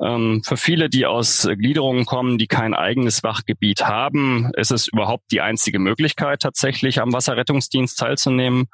Ähm, 0.00 0.42
für 0.44 0.56
viele, 0.56 0.88
die 0.88 1.06
aus 1.06 1.48
Gliederungen 1.56 2.04
kommen, 2.06 2.38
die 2.38 2.46
kein 2.46 2.74
eigenes 2.74 3.22
Wachgebiet 3.22 3.86
haben, 3.86 4.50
ist 4.56 4.70
es 4.70 4.88
überhaupt 4.88 5.24
die 5.30 5.40
einzige 5.40 5.78
Möglichkeit, 5.78 6.40
tatsächlich 6.40 7.00
am 7.00 7.12
Wasserrettungsdienst 7.12 7.98
teilzunehmen. 7.98 8.66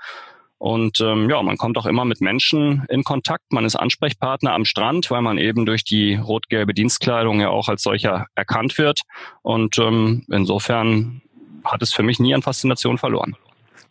Und 0.59 1.01
ähm, 1.01 1.31
ja, 1.31 1.43
man 1.43 1.57
kommt 1.57 1.79
auch 1.79 1.87
immer 1.87 2.05
mit 2.05 2.21
Menschen 2.21 2.85
in 2.91 3.03
Kontakt. 3.03 3.51
Man 3.51 3.65
ist 3.65 3.77
Ansprechpartner 3.77 4.53
am 4.53 4.67
Strand, 4.67 5.11
weil 5.11 5.23
man 5.23 5.39
eben 5.39 5.65
durch 5.65 5.85
die 5.85 6.17
rot-gelbe 6.17 6.75
Dienstkleidung 6.75 7.41
ja 7.41 7.49
auch 7.49 7.69
als 7.71 7.83
solcher 7.83 8.27
erkannt 8.35 8.77
wird. 8.77 9.01
Und 9.41 9.79
ähm, 9.79 10.27
insofern 10.31 11.23
hat 11.65 11.81
es 11.81 11.95
für 11.95 12.03
mich 12.03 12.21
nie 12.21 12.35
an 12.35 12.43
Faszination 12.43 12.99
verloren. 12.99 13.37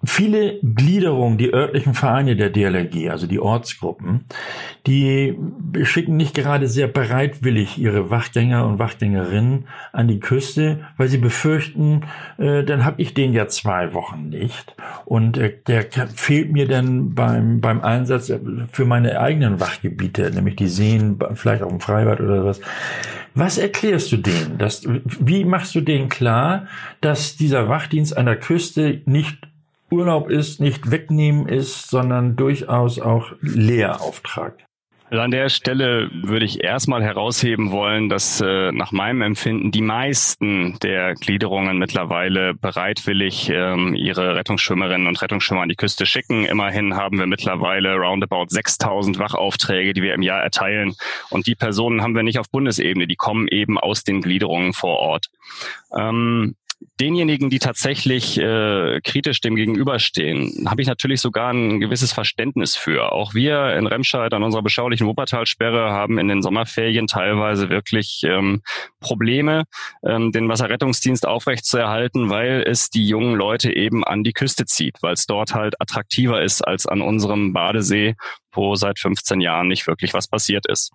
Viele 0.06 0.60
Gliederungen, 0.63 1.38
die 1.38 1.53
örtlichen 1.53 1.94
Vereine 1.94 2.38
der 2.38 2.50
DLRG, 2.50 3.10
also 3.10 3.27
die 3.27 3.41
Ortsgruppen, 3.41 4.25
die 4.88 5.38
schicken 5.84 6.15
nicht 6.15 6.34
gerade 6.34 6.70
sehr 6.70 6.88
bereitwillig 6.88 7.77
ihre 7.77 8.10
Wachgänger 8.10 8.65
und 8.65 8.79
Wachgängerinnen 8.79 9.68
an 9.91 10.08
die 10.08 10.22
Küste, 10.22 10.86
weil 10.96 11.10
sie 11.10 11.18
befürchten, 11.18 12.06
äh, 12.38 12.63
dann 12.63 12.86
habe 12.86 13.01
ich 13.01 13.13
den 13.13 13.34
ja 13.34 13.50
zwei 13.50 13.94
Wochen 13.94 14.29
nicht 14.29 14.74
und 15.03 15.38
äh, 15.38 15.53
der 15.68 15.86
fehlt 16.15 16.53
mir 16.53 16.68
dann 16.68 17.13
beim 17.13 17.60
beim 17.60 17.82
Einsatz 17.82 18.32
für 18.72 18.86
meine 18.86 19.20
eigenen 19.20 19.60
Wachgebiete, 19.60 20.32
nämlich 20.32 20.56
die 20.56 20.70
Seen, 20.70 21.20
vielleicht 21.34 21.62
auch 21.62 21.72
im 21.72 21.82
Freibad 21.82 22.22
oder 22.22 22.46
was. 22.46 22.62
Was 23.36 23.58
erklärst 23.58 24.12
du 24.12 24.18
denen? 24.18 24.58
Dass, 24.58 24.84
wie 24.88 25.46
machst 25.46 25.75
du 25.75 25.82
denen 25.82 26.10
klar, 26.10 26.68
dass 27.01 27.36
dieser 27.36 27.70
Wachdienst 27.70 28.18
an 28.18 28.25
der 28.25 28.38
Küste 28.38 29.01
nicht 29.06 29.49
Urlaub 29.91 30.29
ist, 30.29 30.60
nicht 30.60 30.91
wegnehmen 30.91 31.48
ist, 31.48 31.89
sondern 31.89 32.36
durchaus 32.36 33.00
auch 33.00 33.31
Lehrauftrag. 33.41 34.55
Also 35.12 35.24
an 35.24 35.31
der 35.31 35.50
Stelle 35.50 36.12
würde 36.13 36.46
ich 36.46 36.63
erstmal 36.63 37.03
herausheben 37.03 37.72
wollen, 37.72 38.10
dass 38.10 38.41
äh, 38.41 38.72
nach 38.72 38.91
meinem 38.91 39.24
Empfinden 39.24 39.72
die 39.72 39.81
meisten 39.81 40.77
der 40.84 41.15
Gliederungen 41.15 41.79
mittlerweile 41.79 42.53
bereitwillig 42.53 43.50
ähm, 43.50 43.96
ihre 43.96 44.36
Rettungsschwimmerinnen 44.36 45.08
und 45.08 45.19
Rettungsschwimmer 45.19 45.63
an 45.63 45.69
die 45.69 45.75
Küste 45.75 46.05
schicken. 46.05 46.46
Immerhin 46.46 46.96
haben 46.96 47.17
wir 47.17 47.25
mittlerweile 47.25 47.96
roundabout 47.96 48.50
6000 48.50 49.17
Wachaufträge, 49.17 49.93
die 49.93 50.03
wir 50.03 50.13
im 50.13 50.22
Jahr 50.22 50.43
erteilen. 50.43 50.93
Und 51.31 51.48
die 51.48 51.55
Personen 51.55 52.03
haben 52.03 52.13
wir 52.13 52.22
nicht 52.24 52.38
auf 52.38 52.51
Bundesebene, 52.51 53.08
die 53.08 53.15
kommen 53.15 53.48
eben 53.48 53.79
aus 53.79 54.03
den 54.03 54.22
Gliederungen 54.22 54.74
vor 54.74 55.00
Ort. 55.00 55.25
Ähm, 55.98 56.55
denjenigen, 57.00 57.50
die 57.50 57.59
tatsächlich 57.59 58.38
äh, 58.38 59.00
kritisch 59.03 59.41
dem 59.41 59.55
gegenüberstehen, 59.55 60.67
habe 60.69 60.81
ich 60.81 60.88
natürlich 60.88 61.21
sogar 61.21 61.51
ein 61.51 61.79
gewisses 61.79 62.13
Verständnis 62.13 62.75
für. 62.75 63.12
Auch 63.12 63.33
wir 63.33 63.74
in 63.75 63.88
Remscheid 63.88 64.33
an 64.33 64.43
unserer 64.43 64.62
beschaulichen 64.62 65.07
Wuppertalsperre 65.07 65.91
haben 65.91 66.17
in 66.17 66.27
den 66.27 66.41
Sommerferien 66.41 67.07
teilweise 67.07 67.69
wirklich 67.69 68.21
ähm, 68.24 68.62
Probleme, 69.00 69.63
ähm, 70.05 70.31
den 70.31 70.48
Wasserrettungsdienst 70.48 71.27
aufrechtzuerhalten, 71.27 72.29
weil 72.29 72.63
es 72.65 72.89
die 72.89 73.07
jungen 73.07 73.36
Leute 73.36 73.75
eben 73.75 74.03
an 74.03 74.24
die 74.24 74.33
Küste 74.33 74.65
zieht, 74.65 74.98
weil 75.01 75.13
es 75.13 75.25
dort 75.25 75.53
halt 75.53 75.81
attraktiver 75.81 76.41
ist 76.41 76.62
als 76.62 76.86
an 76.86 77.01
unserem 77.01 77.53
Badesee, 77.53 78.15
wo 78.53 78.75
seit 78.75 79.00
15 79.00 79.41
Jahren 79.41 79.68
nicht 79.68 79.88
wirklich 79.88 80.13
was 80.13 80.27
passiert 80.27 80.68
ist. 80.68 80.91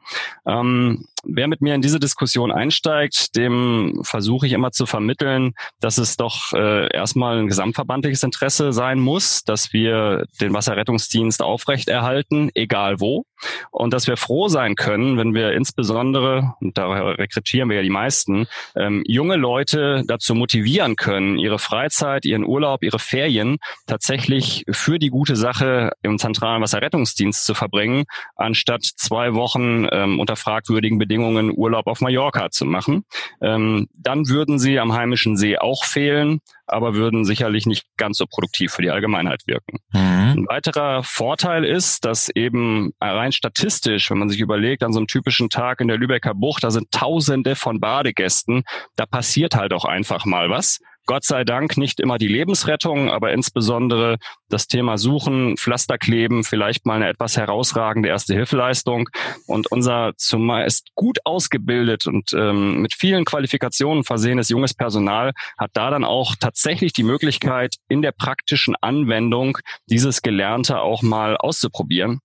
Ähm, 0.47 1.07
wer 1.25 1.49
mit 1.49 1.61
mir 1.61 1.75
in 1.75 1.83
diese 1.83 2.01
Diskussion 2.01 2.53
einsteigt, 2.53 3.37
dem 3.37 4.01
versuche 4.03 4.47
ich 4.47 4.53
immer 4.53 4.73
zu 4.73 4.87
vermitteln, 4.87 5.55
dass 5.81 5.99
es 5.99 6.17
doch 6.17 6.53
äh, 6.53 6.93
erstmal 6.95 7.39
ein 7.39 7.49
gesamtverbandliches 7.49 8.23
Interesse 8.23 8.73
sein 8.73 8.99
muss, 8.99 9.45
dass 9.45 9.73
wir 9.73 10.25
den 10.41 10.53
Wasserrettungsdienst 10.53 11.43
aufrechterhalten, 11.43 12.51
egal 12.55 13.01
wo. 13.01 13.25
Und 13.71 13.93
dass 13.93 14.07
wir 14.07 14.17
froh 14.17 14.49
sein 14.49 14.75
können, 14.75 15.17
wenn 15.17 15.35
wir 15.35 15.53
insbesondere, 15.53 16.55
und 16.61 16.79
da 16.79 16.88
rekrutieren 16.88 17.69
wir 17.69 17.76
ja 17.76 17.83
die 17.83 17.91
meisten, 17.91 18.47
ähm, 18.76 19.03
junge 19.07 19.37
Leute 19.37 20.03
dazu 20.07 20.35
motivieren 20.35 20.97
können, 20.97 21.38
ihre 21.38 21.59
Freizeit, 21.59 22.25
ihren 22.25 22.45
Urlaub, 22.45 22.83
ihre 22.83 22.99
Ferien 22.99 23.59
tatsächlich 23.87 24.64
für 24.71 24.99
die 24.99 25.11
gute 25.11 25.37
Sache 25.37 25.93
im 26.03 26.19
zentralen 26.19 26.62
Wasserrettungsdienst 26.62 27.45
zu 27.45 27.55
verbringen, 27.55 28.05
anstatt 28.37 28.85
zwei 28.85 29.35
Wochen 29.35 29.87
ähm, 29.91 30.21
unter 30.21 30.37
fragwürdigen 30.37 30.99
Bedingungen 30.99 31.53
Urlaub 31.55 31.87
auf 31.87 32.00
Mallorca 32.00 32.50
zu 32.50 32.64
machen. 32.64 33.05
Ähm, 33.41 33.88
dann 33.95 34.29
würden 34.29 34.59
sie 34.59 34.79
am 34.79 34.93
heimischen 34.93 35.37
See 35.37 35.59
auch 35.59 35.85
fehlen 35.85 36.41
aber 36.66 36.94
würden 36.94 37.25
sicherlich 37.25 37.66
nicht 37.66 37.85
ganz 37.97 38.18
so 38.18 38.26
produktiv 38.26 38.73
für 38.73 38.83
die 38.83 38.90
Allgemeinheit 38.90 39.42
wirken. 39.47 39.78
Mhm. 39.92 40.00
Ein 40.00 40.47
weiterer 40.49 41.02
Vorteil 41.02 41.64
ist, 41.64 42.04
dass 42.04 42.28
eben 42.28 42.92
rein 43.00 43.33
statistisch, 43.33 44.11
wenn 44.11 44.18
man 44.18 44.28
sich 44.28 44.40
überlegt, 44.40 44.83
an 44.83 44.92
so 44.92 44.99
einem 44.99 45.06
typischen 45.06 45.50
Tag 45.50 45.80
in 45.80 45.88
der 45.88 45.99
Lübecker 45.99 46.35
Bucht, 46.35 46.64
da 46.64 46.71
sind 46.71 46.90
Tausende 46.90 47.56
von 47.56 47.80
Badegästen, 47.80 48.64
da 48.97 49.06
passiert 49.06 49.54
halt 49.54 49.73
auch 49.73 49.85
einfach 49.85 50.25
mal 50.25 50.50
was. 50.50 50.80
Gott 51.07 51.25
sei 51.25 51.45
Dank 51.45 51.77
nicht 51.77 52.01
immer 52.01 52.17
die 52.19 52.29
Lebensrettung, 52.29 53.11
aber 53.11 53.33
insbesondere 53.33 54.17
das 54.49 54.67
Thema 54.69 54.97
Suchen, 54.97 55.57
Pflasterkleben, 55.57 56.45
vielleicht 56.45 56.87
mal 56.87 56.97
eine 56.97 57.09
etwas 57.09 57.37
herausragende 57.37 58.09
erste 58.09 58.35
Hilfeleistung. 58.35 59.09
Und 59.47 59.71
unser 59.71 60.13
zumeist 60.17 60.89
gut 60.95 61.19
ausgebildet 61.25 62.07
und 62.07 62.33
ähm, 62.33 62.81
mit 62.81 62.95
vielen 62.95 63.25
Qualifikationen 63.25 64.05
versehenes 64.05 64.49
junges 64.49 64.75
Personal 64.75 65.33
hat 65.59 65.71
da 65.75 65.91
dann 65.91 66.05
auch 66.05 66.37
tatsächlich 66.39 66.93
die 66.93 67.03
Möglichkeit, 67.03 67.77
in 67.89 68.01
der 68.01 68.13
praktischen 68.13 68.75
Anwendung 68.81 69.59
dieses 69.91 70.23
Gelernte 70.23 70.81
auch 70.81 71.03
mal 71.03 71.37
auszuprobieren. 71.37 72.21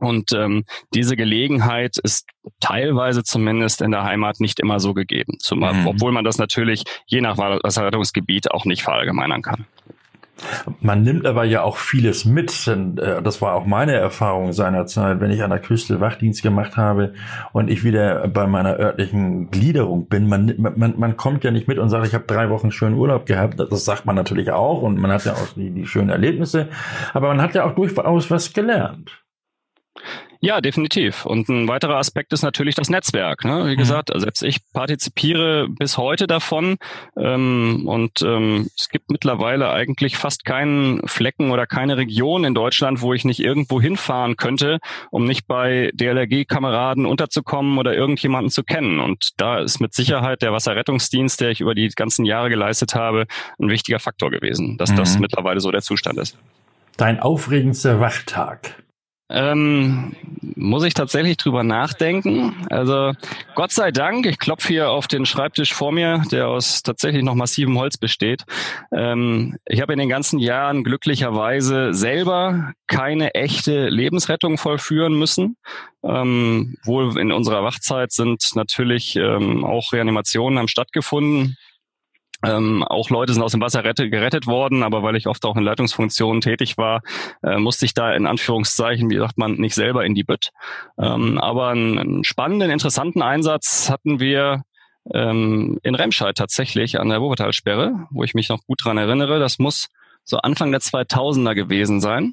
Und 0.00 0.32
ähm, 0.32 0.64
diese 0.94 1.16
Gelegenheit 1.16 1.98
ist 1.98 2.26
teilweise 2.58 3.22
zumindest 3.22 3.82
in 3.82 3.90
der 3.90 4.04
Heimat 4.04 4.40
nicht 4.40 4.60
immer 4.60 4.80
so 4.80 4.94
gegeben, 4.94 5.36
zumal, 5.38 5.74
mhm. 5.74 5.86
obwohl 5.86 6.12
man 6.12 6.24
das 6.24 6.38
natürlich 6.38 6.84
je 7.06 7.20
nach 7.20 7.38
Wasserrettungsgebiet 7.38 8.50
auch 8.50 8.64
nicht 8.64 8.82
verallgemeinern 8.82 9.42
kann. 9.42 9.66
Man 10.80 11.02
nimmt 11.02 11.26
aber 11.26 11.44
ja 11.44 11.62
auch 11.62 11.76
vieles 11.76 12.24
mit. 12.24 12.66
Denn, 12.66 12.98
äh, 12.98 13.22
das 13.22 13.42
war 13.42 13.54
auch 13.54 13.66
meine 13.66 13.92
Erfahrung 13.92 14.52
seinerzeit, 14.52 15.20
wenn 15.20 15.30
ich 15.30 15.42
an 15.42 15.50
der 15.50 15.58
Küste 15.58 16.00
Wachdienst 16.00 16.42
gemacht 16.42 16.76
habe 16.76 17.14
und 17.52 17.70
ich 17.70 17.84
wieder 17.84 18.26
bei 18.28 18.46
meiner 18.46 18.78
örtlichen 18.78 19.50
Gliederung 19.50 20.06
bin. 20.06 20.28
Man, 20.28 20.54
man, 20.58 20.94
man 20.98 21.16
kommt 21.16 21.44
ja 21.44 21.50
nicht 21.50 21.68
mit 21.68 21.78
und 21.78 21.88
sagt, 21.90 22.06
ich 22.06 22.14
habe 22.14 22.24
drei 22.26 22.50
Wochen 22.50 22.70
schönen 22.70 22.96
Urlaub 22.96 23.26
gehabt. 23.26 23.60
Das 23.60 23.84
sagt 23.84 24.06
man 24.06 24.16
natürlich 24.16 24.50
auch 24.50 24.82
und 24.82 24.98
man 24.98 25.12
hat 25.12 25.24
ja 25.24 25.32
auch 25.32 25.48
die, 25.56 25.70
die 25.70 25.86
schönen 25.86 26.10
Erlebnisse. 26.10 26.68
Aber 27.12 27.28
man 27.28 27.42
hat 27.42 27.54
ja 27.54 27.64
auch 27.64 27.74
durchaus 27.74 28.30
was 28.30 28.52
gelernt. 28.52 29.19
Ja, 30.42 30.62
definitiv. 30.62 31.26
Und 31.26 31.50
ein 31.50 31.68
weiterer 31.68 31.96
Aspekt 31.96 32.32
ist 32.32 32.42
natürlich 32.42 32.74
das 32.74 32.88
Netzwerk. 32.88 33.44
Ne? 33.44 33.66
Wie 33.66 33.74
mhm. 33.74 33.78
gesagt, 33.78 34.10
also 34.10 34.24
selbst 34.24 34.42
ich 34.42 34.58
partizipiere 34.72 35.68
bis 35.68 35.98
heute 35.98 36.26
davon. 36.26 36.78
Ähm, 37.18 37.82
und 37.86 38.22
ähm, 38.22 38.68
es 38.74 38.88
gibt 38.88 39.10
mittlerweile 39.10 39.70
eigentlich 39.70 40.16
fast 40.16 40.46
keinen 40.46 41.06
Flecken 41.06 41.50
oder 41.50 41.66
keine 41.66 41.98
Region 41.98 42.44
in 42.44 42.54
Deutschland, 42.54 43.02
wo 43.02 43.12
ich 43.12 43.26
nicht 43.26 43.40
irgendwo 43.40 43.82
hinfahren 43.82 44.38
könnte, 44.38 44.78
um 45.10 45.26
nicht 45.26 45.46
bei 45.46 45.90
DLRG-Kameraden 45.92 47.04
unterzukommen 47.04 47.76
oder 47.76 47.94
irgendjemanden 47.94 48.50
zu 48.50 48.62
kennen. 48.62 48.98
Und 48.98 49.32
da 49.36 49.58
ist 49.58 49.78
mit 49.78 49.92
Sicherheit 49.92 50.40
der 50.40 50.52
Wasserrettungsdienst, 50.52 51.38
der 51.42 51.50
ich 51.50 51.60
über 51.60 51.74
die 51.74 51.88
ganzen 51.88 52.24
Jahre 52.24 52.48
geleistet 52.48 52.94
habe, 52.94 53.26
ein 53.60 53.68
wichtiger 53.68 53.98
Faktor 53.98 54.30
gewesen, 54.30 54.78
dass 54.78 54.92
mhm. 54.92 54.96
das 54.96 55.18
mittlerweile 55.18 55.60
so 55.60 55.70
der 55.70 55.82
Zustand 55.82 56.18
ist. 56.18 56.38
Dein 56.96 57.20
aufregendster 57.20 58.00
Wachtag. 58.00 58.74
Ähm, 59.30 60.16
muss 60.56 60.84
ich 60.84 60.94
tatsächlich 60.94 61.36
drüber 61.36 61.62
nachdenken. 61.62 62.66
Also 62.68 63.12
Gott 63.54 63.70
sei 63.70 63.92
Dank, 63.92 64.26
ich 64.26 64.38
klopfe 64.38 64.68
hier 64.68 64.90
auf 64.90 65.06
den 65.06 65.24
Schreibtisch 65.24 65.72
vor 65.72 65.92
mir, 65.92 66.22
der 66.32 66.48
aus 66.48 66.82
tatsächlich 66.82 67.22
noch 67.22 67.34
massivem 67.34 67.78
Holz 67.78 67.96
besteht. 67.96 68.44
Ähm, 68.92 69.56
ich 69.66 69.80
habe 69.80 69.92
in 69.92 69.98
den 69.98 70.08
ganzen 70.08 70.38
Jahren 70.40 70.82
glücklicherweise 70.82 71.94
selber 71.94 72.72
keine 72.88 73.34
echte 73.34 73.88
Lebensrettung 73.88 74.58
vollführen 74.58 75.16
müssen. 75.16 75.56
Ähm, 76.02 76.74
wohl 76.84 77.16
in 77.18 77.30
unserer 77.30 77.62
Wachzeit 77.62 78.10
sind 78.10 78.42
natürlich 78.54 79.14
ähm, 79.16 79.64
auch 79.64 79.92
Reanimationen 79.92 80.58
haben 80.58 80.68
stattgefunden. 80.68 81.56
Ähm, 82.44 82.82
auch 82.84 83.10
Leute 83.10 83.34
sind 83.34 83.42
aus 83.42 83.52
dem 83.52 83.60
Wasser 83.60 83.84
rette, 83.84 84.08
gerettet 84.08 84.46
worden, 84.46 84.82
aber 84.82 85.02
weil 85.02 85.16
ich 85.16 85.26
oft 85.26 85.44
auch 85.44 85.56
in 85.56 85.64
Leitungsfunktionen 85.64 86.40
tätig 86.40 86.78
war, 86.78 87.02
äh, 87.42 87.58
musste 87.58 87.84
ich 87.84 87.94
da 87.94 88.14
in 88.14 88.26
Anführungszeichen, 88.26 89.10
wie 89.10 89.18
sagt 89.18 89.38
man, 89.38 89.54
nicht 89.54 89.74
selber 89.74 90.04
in 90.04 90.14
die 90.14 90.24
Bütt. 90.24 90.50
Ähm, 90.98 91.38
aber 91.38 91.68
einen, 91.68 91.98
einen, 91.98 92.24
spannenden, 92.24 92.70
interessanten 92.70 93.22
Einsatz 93.22 93.90
hatten 93.90 94.20
wir 94.20 94.62
ähm, 95.12 95.78
in 95.82 95.94
Remscheid 95.94 96.36
tatsächlich 96.36 96.98
an 96.98 97.08
der 97.08 97.20
Wuppertalsperre, 97.20 98.06
wo 98.10 98.24
ich 98.24 98.34
mich 98.34 98.48
noch 98.48 98.62
gut 98.66 98.84
dran 98.84 98.98
erinnere. 98.98 99.38
Das 99.38 99.58
muss 99.58 99.88
so 100.24 100.38
Anfang 100.38 100.70
der 100.70 100.80
2000er 100.80 101.54
gewesen 101.54 102.00
sein. 102.00 102.32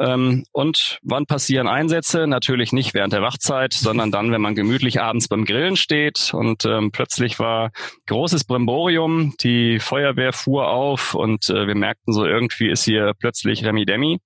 Ähm, 0.00 0.44
und 0.52 0.98
wann 1.02 1.26
passieren 1.26 1.68
Einsätze? 1.68 2.26
Natürlich 2.26 2.72
nicht 2.72 2.94
während 2.94 3.12
der 3.12 3.22
Wachzeit, 3.22 3.74
sondern 3.74 4.10
dann, 4.10 4.32
wenn 4.32 4.40
man 4.40 4.54
gemütlich 4.54 5.00
abends 5.00 5.28
beim 5.28 5.44
Grillen 5.44 5.76
steht 5.76 6.32
und 6.32 6.64
ähm, 6.64 6.90
plötzlich 6.90 7.38
war 7.38 7.70
großes 8.06 8.44
Brimborium, 8.44 9.34
die 9.40 9.78
Feuerwehr 9.78 10.32
fuhr 10.32 10.68
auf 10.68 11.14
und 11.14 11.50
äh, 11.50 11.66
wir 11.66 11.74
merkten 11.74 12.14
so 12.14 12.24
irgendwie 12.24 12.70
ist 12.70 12.84
hier 12.84 13.12
plötzlich 13.18 13.64
Remi 13.64 13.84
Demi. 13.84 14.20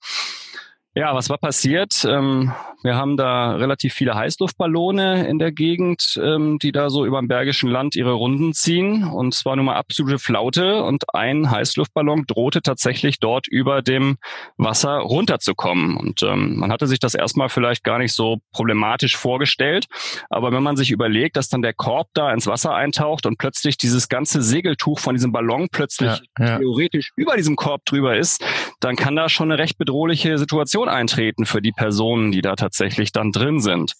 Ja, 0.96 1.12
was 1.12 1.28
war 1.28 1.38
passiert? 1.38 2.04
Ähm, 2.08 2.52
wir 2.84 2.94
haben 2.94 3.16
da 3.16 3.56
relativ 3.56 3.94
viele 3.94 4.14
Heißluftballone 4.14 5.26
in 5.26 5.40
der 5.40 5.50
Gegend, 5.50 6.20
ähm, 6.22 6.58
die 6.60 6.70
da 6.70 6.88
so 6.88 7.04
über 7.04 7.18
dem 7.18 7.26
Bergischen 7.26 7.68
Land 7.68 7.96
ihre 7.96 8.12
Runden 8.12 8.52
ziehen. 8.52 9.02
Und 9.02 9.34
es 9.34 9.44
war 9.44 9.56
nun 9.56 9.64
mal 9.64 9.74
absolute 9.74 10.20
Flaute 10.20 10.84
und 10.84 11.02
ein 11.12 11.50
Heißluftballon 11.50 12.26
drohte 12.28 12.62
tatsächlich 12.62 13.18
dort 13.18 13.48
über 13.48 13.82
dem 13.82 14.18
Wasser 14.56 14.98
runterzukommen. 14.98 15.96
Und 15.96 16.22
ähm, 16.22 16.58
man 16.58 16.70
hatte 16.70 16.86
sich 16.86 17.00
das 17.00 17.16
erstmal 17.16 17.48
vielleicht 17.48 17.82
gar 17.82 17.98
nicht 17.98 18.12
so 18.12 18.36
problematisch 18.52 19.16
vorgestellt. 19.16 19.86
Aber 20.30 20.52
wenn 20.52 20.62
man 20.62 20.76
sich 20.76 20.92
überlegt, 20.92 21.36
dass 21.36 21.48
dann 21.48 21.62
der 21.62 21.72
Korb 21.72 22.08
da 22.14 22.32
ins 22.32 22.46
Wasser 22.46 22.72
eintaucht 22.72 23.26
und 23.26 23.36
plötzlich 23.36 23.78
dieses 23.78 24.08
ganze 24.08 24.42
Segeltuch 24.42 25.00
von 25.00 25.16
diesem 25.16 25.32
Ballon 25.32 25.68
plötzlich 25.72 26.20
ja, 26.38 26.46
ja. 26.46 26.58
theoretisch 26.58 27.10
über 27.16 27.36
diesem 27.36 27.56
Korb 27.56 27.84
drüber 27.84 28.16
ist, 28.16 28.44
dann 28.78 28.94
kann 28.94 29.16
da 29.16 29.28
schon 29.28 29.50
eine 29.50 29.58
recht 29.58 29.78
bedrohliche 29.78 30.38
Situation 30.38 30.83
Situation 30.84 30.88
eintreten 30.88 31.46
für 31.46 31.60
die 31.60 31.72
Personen, 31.72 32.32
die 32.32 32.42
da 32.42 32.56
tatsächlich 32.56 33.12
dann 33.12 33.32
drin 33.32 33.60
sind. 33.60 33.94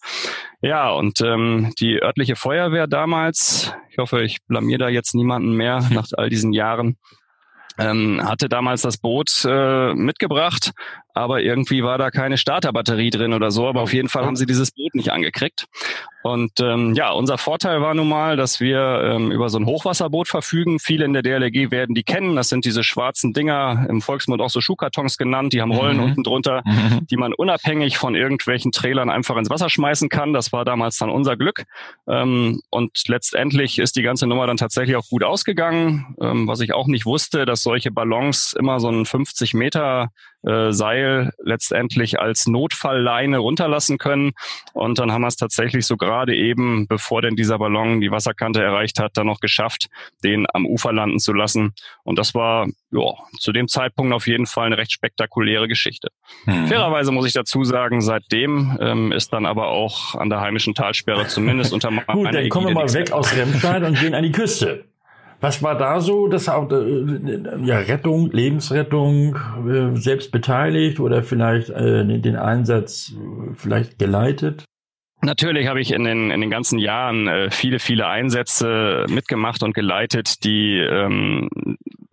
Ja, 0.60 0.90
und 0.90 1.20
ähm, 1.20 1.72
die 1.78 2.02
örtliche 2.02 2.36
Feuerwehr 2.36 2.86
damals, 2.86 3.72
ich 3.90 3.98
hoffe, 3.98 4.22
ich 4.22 4.38
blamier 4.46 4.78
da 4.78 4.88
jetzt 4.88 5.14
niemanden 5.14 5.54
mehr 5.54 5.80
nach 5.90 6.06
all 6.16 6.28
diesen 6.28 6.52
Jahren, 6.52 6.96
ähm, 7.78 8.22
hatte 8.22 8.48
damals 8.48 8.82
das 8.82 8.98
Boot 8.98 9.44
äh, 9.44 9.94
mitgebracht, 9.94 10.72
aber 11.14 11.40
irgendwie 11.40 11.84
war 11.84 11.96
da 11.96 12.10
keine 12.10 12.36
Starterbatterie 12.36 13.10
drin 13.10 13.32
oder 13.32 13.52
so. 13.52 13.68
Aber 13.68 13.82
auf 13.82 13.92
jeden 13.92 14.08
Fall 14.08 14.26
haben 14.26 14.36
sie 14.36 14.46
dieses 14.46 14.72
Boot 14.72 14.94
nicht 14.94 15.12
angekriegt. 15.12 15.66
Und 16.24 16.58
ähm, 16.60 16.94
ja, 16.94 17.12
unser 17.12 17.36
Vorteil 17.36 17.82
war 17.82 17.94
nun 17.94 18.08
mal, 18.08 18.36
dass 18.36 18.58
wir 18.58 19.02
ähm, 19.04 19.30
über 19.30 19.50
so 19.50 19.58
ein 19.58 19.66
Hochwasserboot 19.66 20.26
verfügen. 20.26 20.78
Viele 20.78 21.04
in 21.04 21.12
der 21.12 21.22
DLRG 21.22 21.70
werden 21.70 21.94
die 21.94 22.02
kennen. 22.02 22.34
Das 22.34 22.48
sind 22.48 22.64
diese 22.64 22.82
schwarzen 22.82 23.34
Dinger, 23.34 23.86
im 23.90 24.00
Volksmund 24.00 24.40
auch 24.40 24.48
so 24.48 24.62
Schuhkartons 24.62 25.18
genannt. 25.18 25.52
Die 25.52 25.60
haben 25.60 25.70
Rollen 25.70 25.98
mhm. 25.98 26.02
unten 26.02 26.22
drunter, 26.22 26.62
mhm. 26.64 27.06
die 27.08 27.18
man 27.18 27.34
unabhängig 27.34 27.98
von 27.98 28.14
irgendwelchen 28.14 28.72
Trailern 28.72 29.10
einfach 29.10 29.36
ins 29.36 29.50
Wasser 29.50 29.68
schmeißen 29.68 30.08
kann. 30.08 30.32
Das 30.32 30.50
war 30.50 30.64
damals 30.64 30.96
dann 30.96 31.10
unser 31.10 31.36
Glück. 31.36 31.64
Ähm, 32.08 32.62
und 32.70 33.06
letztendlich 33.06 33.78
ist 33.78 33.94
die 33.94 34.02
ganze 34.02 34.26
Nummer 34.26 34.46
dann 34.46 34.56
tatsächlich 34.56 34.96
auch 34.96 35.08
gut 35.08 35.22
ausgegangen. 35.22 36.16
Ähm, 36.20 36.48
was 36.48 36.60
ich 36.60 36.72
auch 36.72 36.86
nicht 36.86 37.04
wusste, 37.04 37.44
dass 37.44 37.62
solche 37.62 37.90
Ballons 37.90 38.54
immer 38.58 38.80
so 38.80 38.88
einen 38.88 39.04
50 39.04 39.52
Meter 39.52 40.08
äh, 40.46 40.72
Seil 40.72 41.32
letztendlich 41.42 42.20
als 42.20 42.46
Notfallleine 42.46 43.38
runterlassen 43.38 43.98
können. 43.98 44.32
Und 44.72 44.98
dann 44.98 45.12
haben 45.12 45.22
wir 45.22 45.28
es 45.28 45.36
tatsächlich 45.36 45.86
so 45.86 45.96
gerade 45.96 46.34
eben, 46.34 46.86
bevor 46.86 47.22
denn 47.22 47.36
dieser 47.36 47.58
Ballon 47.58 48.00
die 48.00 48.10
Wasserkante 48.10 48.62
erreicht 48.62 48.98
hat, 48.98 49.16
dann 49.16 49.26
noch 49.26 49.40
geschafft, 49.40 49.88
den 50.22 50.46
am 50.52 50.66
Ufer 50.66 50.92
landen 50.92 51.18
zu 51.18 51.32
lassen. 51.32 51.74
Und 52.02 52.18
das 52.18 52.34
war 52.34 52.66
ja, 52.90 53.14
zu 53.38 53.52
dem 53.52 53.68
Zeitpunkt 53.68 54.12
auf 54.12 54.26
jeden 54.26 54.46
Fall 54.46 54.66
eine 54.66 54.78
recht 54.78 54.92
spektakuläre 54.92 55.68
Geschichte. 55.68 56.08
Hm. 56.44 56.68
Fairerweise 56.68 57.12
muss 57.12 57.26
ich 57.26 57.32
dazu 57.32 57.64
sagen, 57.64 58.00
seitdem 58.00 58.76
ähm, 58.80 59.12
ist 59.12 59.32
dann 59.32 59.46
aber 59.46 59.68
auch 59.68 60.14
an 60.14 60.30
der 60.30 60.40
heimischen 60.40 60.74
Talsperre 60.74 61.26
zumindest 61.26 61.72
unter 61.72 61.90
Gut, 61.90 62.34
dann 62.34 62.48
kommen 62.48 62.68
wir 62.68 62.74
mal 62.74 62.92
weg 62.92 63.12
aus 63.12 63.34
Remscheid 63.36 63.82
und 63.82 63.98
gehen 63.98 64.14
an 64.14 64.22
die 64.22 64.32
Küste. 64.32 64.84
Was 65.44 65.62
war 65.62 65.76
da 65.76 66.00
so? 66.00 66.26
Das 66.26 66.48
äh, 66.48 67.66
ja 67.66 67.76
Rettung, 67.76 68.30
Lebensrettung, 68.30 69.36
äh, 69.68 69.94
selbst 69.94 70.32
beteiligt 70.32 71.00
oder 71.00 71.22
vielleicht 71.22 71.68
äh, 71.68 72.18
den 72.18 72.36
Einsatz 72.36 73.12
vielleicht 73.54 73.98
geleitet? 73.98 74.64
Natürlich 75.24 75.68
habe 75.68 75.80
ich 75.80 75.92
in 75.92 76.04
den, 76.04 76.30
in 76.30 76.40
den 76.40 76.50
ganzen 76.50 76.78
Jahren 76.78 77.28
äh, 77.28 77.50
viele, 77.50 77.78
viele 77.78 78.06
Einsätze 78.06 79.06
mitgemacht 79.08 79.62
und 79.62 79.74
geleitet, 79.74 80.44
die 80.44 80.78
ähm, 80.78 81.48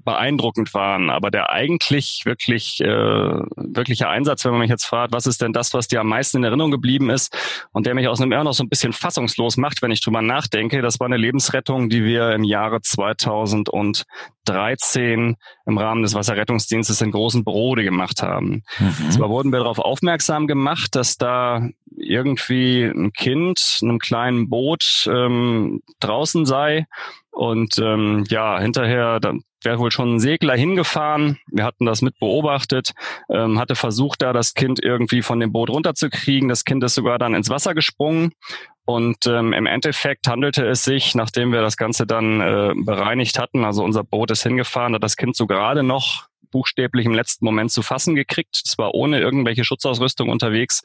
beeindruckend 0.04 0.74
waren. 0.74 1.10
Aber 1.10 1.32
der 1.32 1.50
eigentlich 1.50 2.24
wirklich 2.26 2.82
äh, 2.82 2.86
wirkliche 2.86 4.08
Einsatz, 4.08 4.46
wenn 4.46 4.52
man 4.52 4.62
mich 4.62 4.70
jetzt 4.70 4.86
fragt, 4.86 5.12
was 5.14 5.26
ist 5.26 5.42
denn 5.42 5.52
das, 5.54 5.74
was 5.74 5.88
dir 5.88 6.02
am 6.02 6.08
meisten 6.08 6.38
in 6.38 6.44
Erinnerung 6.44 6.70
geblieben 6.72 7.10
ist 7.10 7.36
und 7.72 7.86
der 7.86 7.96
mich 7.96 8.08
aus 8.08 8.22
einem 8.22 8.32
Jahr 8.32 8.46
noch 8.46 8.54
so 8.54 8.64
ein 8.64 8.70
bisschen 8.70 8.94
fassungslos 8.94 9.58
macht, 9.58 9.82
wenn 9.82 9.92
ich 9.92 10.02
drüber 10.02 10.22
nachdenke, 10.22 10.82
das 10.82 10.98
war 11.00 11.08
eine 11.08 11.18
Lebensrettung, 11.18 11.90
die 11.90 12.06
wir 12.06 12.32
im 12.32 12.44
Jahre 12.44 12.82
2013 12.82 15.36
im 15.66 15.78
Rahmen 15.78 16.04
des 16.04 16.14
Wasserrettungsdienstes 16.14 17.02
in 17.02 17.12
Großen 17.12 17.44
Brode 17.44 17.84
gemacht 17.84 18.24
haben. 18.24 18.64
Mhm. 18.80 19.12
Zwar 19.12 19.30
wurden 19.30 19.52
wir 19.52 19.60
darauf 19.60 19.80
aufmerksam 19.80 20.48
gemacht, 20.48 20.96
dass 20.96 21.18
da 21.18 21.68
irgendwie 21.96 22.84
ein 22.84 23.14
Kind 23.14 23.80
in 23.82 23.90
einem 23.90 24.00
kleinen 24.00 24.50
Boot 24.50 25.10
ähm, 25.12 25.82
draußen 26.00 26.46
sei 26.46 26.88
und 27.32 27.78
ähm, 27.80 28.26
ja, 28.30 28.60
hinterher, 28.60 29.20
dann 29.20 29.44
wäre 29.64 29.80
wohl 29.80 29.92
schon 29.92 30.16
ein 30.16 30.20
Segler 30.20 30.56
hingefahren. 30.56 31.38
Wir 31.48 31.64
hatten 31.64 31.86
das 31.86 32.02
mit 32.02 32.20
beobachtet, 32.20 32.92
ähm, 33.30 33.60
hatte 33.60 33.76
versucht, 33.76 34.22
da 34.22 34.34
das 34.34 34.54
Kind 34.54 34.84
irgendwie 34.84 35.22
von 35.22 35.40
dem 35.40 35.52
Boot 35.52 35.70
runterzukriegen. 35.70 36.50
Das 36.50 36.66
Kind 36.66 36.84
ist 36.84 36.96
sogar 36.96 37.20
dann 37.20 37.36
ins 37.36 37.50
Wasser 37.50 37.74
gesprungen. 37.74 38.34
Und 38.86 39.28
ähm, 39.28 39.54
im 39.54 39.68
Endeffekt 39.68 40.28
handelte 40.28 40.66
es 40.66 40.84
sich, 40.84 41.16
nachdem 41.16 41.52
wir 41.54 41.62
das 41.62 41.78
Ganze 41.78 42.06
dann 42.06 42.42
äh, 42.42 42.74
bereinigt 42.76 43.40
hatten, 43.40 43.64
also 43.64 43.84
unser 43.84 44.04
Boot 44.04 44.32
ist 44.32 44.44
hingefahren, 44.44 44.96
hat 44.96 45.04
das 45.04 45.18
Kind 45.18 45.36
so 45.36 45.46
gerade 45.48 45.84
noch 45.84 46.28
buchstäblich 46.52 47.06
im 47.06 47.14
letzten 47.14 47.46
Moment 47.46 47.72
zu 47.72 47.82
fassen 47.82 48.16
gekriegt. 48.16 48.62
Das 48.66 48.78
war 48.78 48.94
ohne 48.94 49.20
irgendwelche 49.20 49.64
Schutzausrüstung 49.64 50.30
unterwegs. 50.30 50.82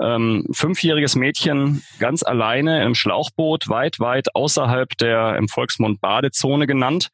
Ähm, 0.00 0.46
fünfjähriges 0.52 1.16
Mädchen 1.16 1.82
ganz 1.98 2.22
alleine 2.22 2.84
im 2.84 2.94
Schlauchboot, 2.94 3.68
weit, 3.68 3.98
weit 4.00 4.34
außerhalb 4.34 4.96
der 4.98 5.36
im 5.36 5.48
Volksmund 5.48 6.00
Badezone 6.00 6.66
genannt. 6.66 7.08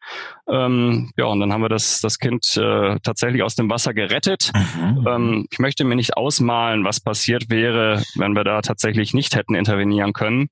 Ähm, 0.48 1.12
ja, 1.16 1.26
und 1.26 1.40
dann 1.40 1.52
haben 1.52 1.62
wir 1.62 1.68
das, 1.68 2.00
das 2.00 2.18
Kind 2.18 2.56
äh, 2.56 2.98
tatsächlich 3.02 3.42
aus 3.42 3.54
dem 3.54 3.70
Wasser 3.70 3.94
gerettet. 3.94 4.50
Mhm. 4.54 5.06
Ähm, 5.06 5.46
ich 5.50 5.58
möchte 5.58 5.84
mir 5.84 5.96
nicht 5.96 6.16
ausmalen, 6.16 6.84
was 6.84 7.00
passiert 7.00 7.48
wäre, 7.48 8.02
wenn 8.16 8.32
wir 8.32 8.44
da 8.44 8.60
tatsächlich 8.60 9.14
nicht 9.14 9.36
hätten 9.36 9.54
intervenieren 9.54 10.12
können. 10.12 10.48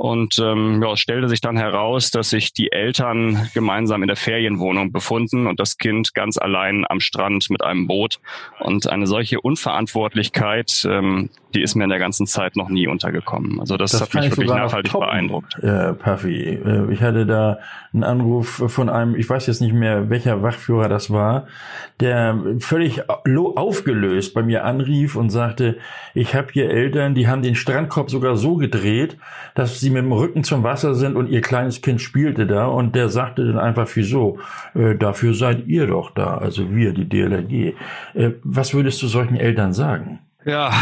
Und 0.00 0.38
ähm, 0.38 0.82
ja, 0.82 0.92
es 0.92 1.00
stellte 1.00 1.28
sich 1.28 1.42
dann 1.42 1.58
heraus, 1.58 2.10
dass 2.10 2.30
sich 2.30 2.54
die 2.54 2.72
Eltern 2.72 3.50
gemeinsam 3.52 4.00
in 4.02 4.06
der 4.06 4.16
Ferienwohnung 4.16 4.92
befunden 4.92 5.46
und 5.46 5.60
das 5.60 5.76
Kind 5.76 6.14
ganz 6.14 6.38
allein 6.38 6.86
am 6.88 7.00
Strand 7.00 7.50
mit 7.50 7.62
einem 7.62 7.86
Boot. 7.86 8.18
Und 8.60 8.88
eine 8.88 9.06
solche 9.06 9.42
Unverantwortlichkeit, 9.42 10.88
ähm, 10.90 11.28
die 11.54 11.60
ist 11.60 11.74
mir 11.74 11.84
in 11.84 11.90
der 11.90 11.98
ganzen 11.98 12.26
Zeit 12.26 12.56
noch 12.56 12.70
nie 12.70 12.86
untergekommen. 12.86 13.60
Also 13.60 13.76
das, 13.76 13.92
das 13.92 14.00
hat 14.00 14.14
mich 14.14 14.30
wirklich 14.30 14.48
nachhaltig 14.48 14.90
beeindruckt. 14.90 15.58
Ja, 15.62 15.92
Puffy, 15.92 16.44
äh, 16.44 16.90
ich 16.90 17.02
hatte 17.02 17.26
da 17.26 17.58
einen 17.92 18.04
Anruf 18.04 18.62
von 18.68 18.88
einem, 18.88 19.16
ich 19.16 19.28
weiß 19.28 19.48
jetzt 19.48 19.60
nicht 19.60 19.74
mehr, 19.74 20.08
welcher 20.08 20.42
Wachführer 20.42 20.88
das 20.88 21.10
war, 21.10 21.46
der 21.98 22.38
völlig 22.60 23.02
aufgelöst 23.10 24.32
bei 24.32 24.42
mir 24.42 24.64
anrief 24.64 25.16
und 25.16 25.28
sagte, 25.28 25.76
ich 26.14 26.34
habe 26.34 26.48
hier 26.52 26.70
Eltern, 26.70 27.14
die 27.14 27.28
haben 27.28 27.42
den 27.42 27.54
Strandkorb 27.54 28.10
sogar 28.10 28.36
so 28.36 28.56
gedreht, 28.56 29.18
dass 29.54 29.80
sie 29.80 29.89
mit 29.90 30.04
dem 30.04 30.12
Rücken 30.12 30.44
zum 30.44 30.62
Wasser 30.62 30.94
sind 30.94 31.16
und 31.16 31.28
ihr 31.28 31.40
kleines 31.40 31.82
Kind 31.82 32.00
spielte 32.00 32.46
da 32.46 32.66
und 32.66 32.94
der 32.94 33.08
sagte 33.08 33.46
dann 33.46 33.58
einfach, 33.58 33.88
wieso? 33.94 34.38
Äh, 34.74 34.96
dafür 34.96 35.34
seid 35.34 35.66
ihr 35.66 35.86
doch 35.86 36.10
da, 36.10 36.38
also 36.38 36.74
wir, 36.74 36.92
die 36.92 37.08
DLRG. 37.08 37.74
Äh, 38.14 38.32
was 38.42 38.74
würdest 38.74 39.02
du 39.02 39.06
solchen 39.06 39.36
Eltern 39.36 39.72
sagen? 39.72 40.20
Ja, 40.46 40.72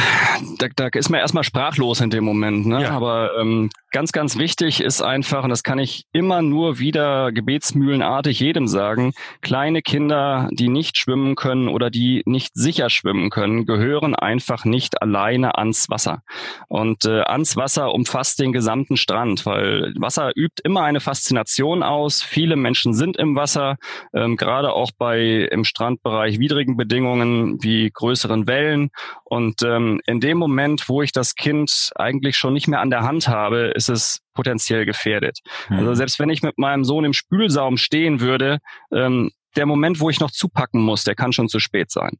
da, 0.59 0.68
da 0.75 0.87
ist 0.87 1.09
man 1.09 1.21
erstmal 1.21 1.42
sprachlos 1.42 2.01
in 2.01 2.11
dem 2.11 2.25
Moment. 2.25 2.66
Ne? 2.66 2.83
Ja. 2.83 2.90
Aber 2.90 3.33
ähm, 3.40 3.71
ganz, 3.90 4.12
ganz 4.12 4.38
wichtig 4.38 4.81
ist 4.81 5.03
einfach, 5.03 5.42
und 5.42 5.51
das 5.51 5.62
kann 5.62 5.79
ich 5.79 6.05
immer 6.12 6.42
nur 6.42 6.79
wieder 6.79 7.33
gebetsmühlenartig 7.33 8.38
jedem 8.38 8.68
sagen, 8.68 9.12
kleine 9.40 9.83
Kinder, 9.83 10.49
die 10.53 10.68
nicht 10.68 10.97
schwimmen 10.97 11.35
können 11.35 11.68
oder 11.68 11.90
die 11.90 12.23
nicht 12.27 12.55
sicher 12.55 12.90
schwimmen 12.90 13.31
können, 13.31 13.66
gehören 13.66 14.14
einfach 14.14 14.64
nicht 14.64 15.03
alleine 15.03 15.57
ans 15.57 15.90
Wasser. 15.90 16.23
Und 16.68 17.05
äh, 17.05 17.23
ans 17.23 17.57
Wasser 17.57 17.92
umfasst 17.92 18.38
den 18.38 18.53
gesamten 18.53 18.97
Strand, 18.97 19.47
weil 19.47 19.92
Wasser 19.99 20.33
übt 20.37 20.62
immer 20.64 20.83
eine 20.83 21.01
Faszination 21.01 21.83
aus. 21.83 22.23
Viele 22.23 22.57
Menschen 22.57 22.94
sind 22.94 23.16
im 23.16 23.35
Wasser, 23.37 23.77
ähm, 24.14 24.37
gerade 24.37 24.73
auch 24.73 24.90
bei 24.97 25.49
im 25.51 25.64
Strandbereich 25.64 26.38
widrigen 26.38 26.77
Bedingungen 26.77 27.62
wie 27.62 27.90
größeren 27.90 28.47
Wellen. 28.47 28.90
Und 29.25 29.48
ähm, 29.63 30.01
in 30.07 30.21
dem 30.21 30.39
Moment, 30.39 30.89
wo 30.89 31.03
ich 31.03 31.13
das 31.13 31.35
Kind 31.35 31.91
eigentlich 31.95 32.37
schon 32.37 32.53
nicht 32.53 32.69
mehr 32.69 32.81
an 32.81 32.91
der 32.91 33.03
Hand 33.03 33.29
habe, 33.29 33.73
ist 33.75 33.89
es 33.89 34.21
potenziell 34.35 34.85
gefährdet. 34.85 35.41
Mhm. 35.69 35.79
Also 35.79 35.95
selbst 35.95 36.19
wenn 36.19 36.31
ich 36.31 36.43
mit 36.43 36.59
meinem 36.59 36.85
Sohn 36.85 37.05
im 37.05 37.13
Spülsaum 37.13 37.77
stehen 37.77 38.21
würde, 38.21 38.59
ähm, 38.93 39.31
der 39.57 39.67
Moment, 39.67 40.01
wo 40.01 40.11
ich 40.11 40.21
noch 40.21 40.31
zupacken 40.31 40.83
muss, 40.83 41.05
der 41.05 41.15
kann 41.15 41.33
schon 41.33 41.49
zu 41.49 41.59
spät 41.59 41.91
sein. 41.91 42.19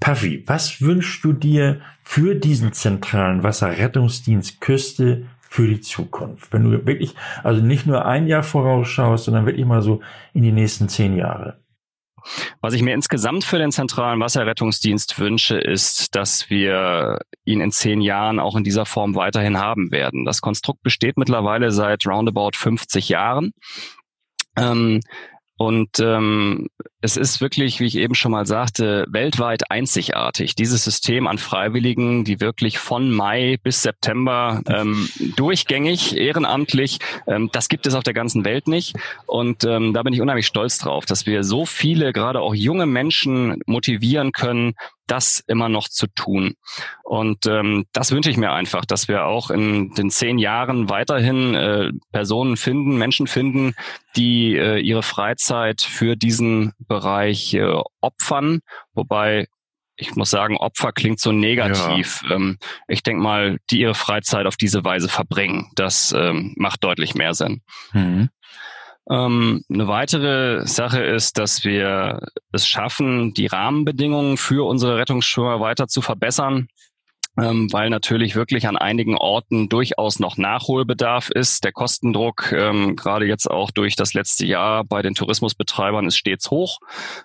Puffy, 0.00 0.44
was 0.46 0.80
wünschst 0.80 1.24
du 1.24 1.32
dir 1.32 1.80
für 2.02 2.34
diesen 2.34 2.72
zentralen 2.72 3.42
Wasserrettungsdienst 3.42 4.60
Küste 4.60 5.26
für 5.40 5.66
die 5.66 5.80
Zukunft? 5.80 6.52
Wenn 6.52 6.64
du 6.64 6.86
wirklich, 6.86 7.14
also 7.42 7.60
nicht 7.62 7.86
nur 7.86 8.06
ein 8.06 8.26
Jahr 8.26 8.42
vorausschaust, 8.42 9.24
sondern 9.24 9.46
wirklich 9.46 9.66
mal 9.66 9.82
so 9.82 10.00
in 10.34 10.42
die 10.42 10.52
nächsten 10.52 10.88
zehn 10.88 11.16
Jahre. 11.16 11.60
Was 12.60 12.74
ich 12.74 12.82
mir 12.82 12.94
insgesamt 12.94 13.44
für 13.44 13.58
den 13.58 13.72
zentralen 13.72 14.20
Wasserrettungsdienst 14.20 15.18
wünsche, 15.18 15.58
ist, 15.58 16.14
dass 16.14 16.50
wir 16.50 17.18
ihn 17.44 17.60
in 17.60 17.72
zehn 17.72 18.00
Jahren 18.00 18.40
auch 18.40 18.56
in 18.56 18.64
dieser 18.64 18.86
Form 18.86 19.14
weiterhin 19.14 19.58
haben 19.58 19.90
werden. 19.90 20.24
Das 20.24 20.40
Konstrukt 20.40 20.82
besteht 20.82 21.16
mittlerweile 21.16 21.70
seit 21.70 22.06
roundabout 22.06 22.52
50 22.54 23.08
Jahren. 23.08 23.52
Ähm, 24.56 25.00
und 25.58 25.98
ähm, 25.98 26.68
es 27.00 27.16
ist 27.16 27.40
wirklich, 27.40 27.80
wie 27.80 27.86
ich 27.86 27.96
eben 27.96 28.14
schon 28.14 28.30
mal 28.30 28.46
sagte, 28.46 29.06
weltweit 29.08 29.72
einzigartig. 29.72 30.54
Dieses 30.54 30.84
System 30.84 31.26
an 31.26 31.38
Freiwilligen, 31.38 32.24
die 32.24 32.40
wirklich 32.40 32.78
von 32.78 33.10
Mai 33.10 33.58
bis 33.62 33.82
September 33.82 34.62
ähm, 34.68 35.08
durchgängig, 35.34 36.16
ehrenamtlich, 36.16 36.98
ähm, 37.26 37.50
das 37.52 37.68
gibt 37.68 37.88
es 37.88 37.94
auf 37.94 38.04
der 38.04 38.14
ganzen 38.14 38.44
Welt 38.44 38.68
nicht. 38.68 38.94
Und 39.26 39.64
ähm, 39.64 39.94
da 39.94 40.04
bin 40.04 40.12
ich 40.12 40.20
unheimlich 40.20 40.46
stolz 40.46 40.78
drauf, 40.78 41.06
dass 41.06 41.26
wir 41.26 41.42
so 41.42 41.66
viele, 41.66 42.12
gerade 42.12 42.40
auch 42.40 42.54
junge 42.54 42.86
Menschen 42.86 43.60
motivieren 43.66 44.30
können, 44.30 44.74
das 45.08 45.42
immer 45.46 45.68
noch 45.68 45.88
zu 45.88 46.06
tun. 46.06 46.54
Und 47.02 47.46
ähm, 47.46 47.86
das 47.92 48.12
wünsche 48.12 48.30
ich 48.30 48.36
mir 48.36 48.52
einfach, 48.52 48.84
dass 48.84 49.08
wir 49.08 49.24
auch 49.24 49.50
in 49.50 49.92
den 49.94 50.10
zehn 50.10 50.38
Jahren 50.38 50.88
weiterhin 50.88 51.54
äh, 51.54 51.90
Personen 52.12 52.56
finden, 52.56 52.96
Menschen 52.96 53.26
finden, 53.26 53.74
die 54.16 54.54
äh, 54.56 54.78
ihre 54.78 55.02
Freizeit 55.02 55.80
für 55.82 56.16
diesen 56.16 56.72
Bereich 56.78 57.54
äh, 57.54 57.80
opfern. 58.00 58.60
Wobei 58.92 59.46
ich 59.98 60.14
muss 60.14 60.30
sagen, 60.30 60.56
Opfer 60.56 60.92
klingt 60.92 61.18
so 61.18 61.32
negativ. 61.32 62.22
Ja. 62.28 62.36
Ähm, 62.36 62.58
ich 62.86 63.02
denke 63.02 63.20
mal, 63.20 63.58
die 63.70 63.80
ihre 63.80 63.94
Freizeit 63.94 64.46
auf 64.46 64.56
diese 64.56 64.84
Weise 64.84 65.08
verbringen, 65.08 65.70
das 65.74 66.12
ähm, 66.16 66.54
macht 66.56 66.84
deutlich 66.84 67.14
mehr 67.14 67.34
Sinn. 67.34 67.62
Mhm. 67.92 68.30
Ähm, 69.10 69.62
eine 69.72 69.88
weitere 69.88 70.66
Sache 70.66 71.02
ist, 71.02 71.38
dass 71.38 71.64
wir 71.64 72.20
es 72.52 72.66
schaffen, 72.66 73.32
die 73.32 73.46
Rahmenbedingungen 73.46 74.36
für 74.36 74.66
unsere 74.66 74.96
Rettungsschwimmer 74.96 75.60
weiter 75.60 75.88
zu 75.88 76.02
verbessern 76.02 76.68
ähm, 77.40 77.72
weil 77.72 77.90
natürlich 77.90 78.34
wirklich 78.34 78.66
an 78.66 78.76
einigen 78.76 79.16
Orten 79.16 79.68
durchaus 79.68 80.18
noch 80.18 80.36
Nachholbedarf 80.36 81.30
ist. 81.30 81.64
Der 81.64 81.72
Kostendruck, 81.72 82.52
ähm, 82.52 82.96
gerade 82.96 83.26
jetzt 83.26 83.48
auch 83.50 83.70
durch 83.70 83.96
das 83.96 84.14
letzte 84.14 84.46
Jahr 84.46 84.84
bei 84.84 85.02
den 85.02 85.14
Tourismusbetreibern, 85.14 86.06
ist 86.06 86.16
stets 86.16 86.50
hoch. 86.50 86.80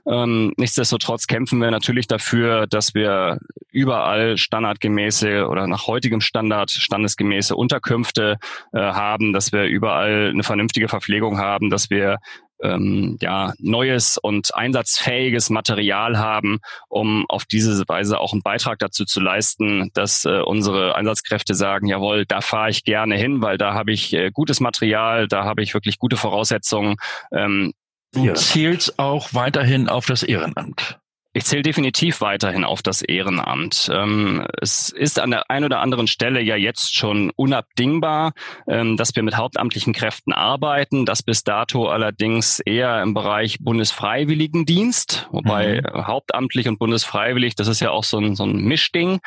Ähm, 0.05 0.53
nichtsdestotrotz 0.57 1.27
kämpfen 1.27 1.59
wir 1.59 1.71
natürlich 1.71 2.07
dafür, 2.07 2.67
dass 2.67 2.93
wir 2.93 3.39
überall 3.71 4.37
standardgemäße 4.37 5.47
oder 5.47 5.67
nach 5.67 5.87
heutigem 5.87 6.21
Standard 6.21 6.69
standesgemäße 6.69 7.55
Unterkünfte 7.55 8.37
äh, 8.71 8.79
haben, 8.79 9.33
dass 9.33 9.51
wir 9.51 9.63
überall 9.63 10.29
eine 10.29 10.43
vernünftige 10.43 10.87
Verpflegung 10.87 11.39
haben, 11.39 11.69
dass 11.69 11.89
wir 11.89 12.19
ähm, 12.63 13.17
ja, 13.21 13.53
neues 13.59 14.17
und 14.17 14.55
einsatzfähiges 14.55 15.49
Material 15.49 16.17
haben, 16.17 16.59
um 16.89 17.25
auf 17.29 17.45
diese 17.45 17.83
Weise 17.87 18.19
auch 18.19 18.33
einen 18.33 18.41
Beitrag 18.41 18.79
dazu 18.79 19.05
zu 19.05 19.19
leisten, 19.19 19.91
dass 19.93 20.25
äh, 20.25 20.39
unsere 20.39 20.95
Einsatzkräfte 20.95 21.53
sagen, 21.53 21.87
jawohl, 21.87 22.25
da 22.25 22.41
fahre 22.41 22.69
ich 22.69 22.83
gerne 22.83 23.15
hin, 23.15 23.41
weil 23.41 23.57
da 23.57 23.73
habe 23.73 23.91
ich 23.91 24.13
äh, 24.13 24.31
gutes 24.31 24.59
Material, 24.59 25.27
da 25.27 25.43
habe 25.43 25.61
ich 25.61 25.73
wirklich 25.73 25.99
gute 25.99 26.17
Voraussetzungen. 26.17 26.95
Ähm, 27.31 27.73
Du 28.13 28.31
zählst 28.33 28.99
auch 28.99 29.33
weiterhin 29.33 29.89
auf 29.89 30.05
das 30.05 30.21
Ehrenamt. 30.21 30.99
Ich 31.35 31.45
zähle 31.45 31.63
definitiv 31.63 32.21
weiterhin 32.21 32.63
auf 32.63 32.83
das 32.83 33.01
Ehrenamt. 33.01 33.89
Ähm, 33.91 34.45
es 34.61 34.89
ist 34.89 35.19
an 35.19 35.31
der 35.31 35.49
einen 35.49 35.65
oder 35.65 35.79
anderen 35.79 36.05
Stelle 36.05 36.41
ja 36.41 36.55
jetzt 36.55 36.95
schon 36.95 37.31
unabdingbar, 37.35 38.33
ähm, 38.67 38.97
dass 38.97 39.15
wir 39.15 39.23
mit 39.23 39.35
hauptamtlichen 39.35 39.93
Kräften 39.93 40.31
arbeiten. 40.31 41.07
Das 41.07 41.23
bis 41.23 41.43
dato 41.43 41.87
allerdings 41.87 42.59
eher 42.59 43.01
im 43.01 43.15
Bereich 43.15 43.57
Bundesfreiwilligendienst, 43.59 45.27
wobei 45.31 45.81
mhm. 45.81 46.05
hauptamtlich 46.05 46.67
und 46.67 46.77
bundesfreiwillig, 46.77 47.55
das 47.55 47.67
ist 47.67 47.79
ja 47.79 47.89
auch 47.89 48.03
so 48.03 48.19
ein, 48.19 48.35
so 48.35 48.43
ein 48.43 48.57
Mischding, 48.65 49.19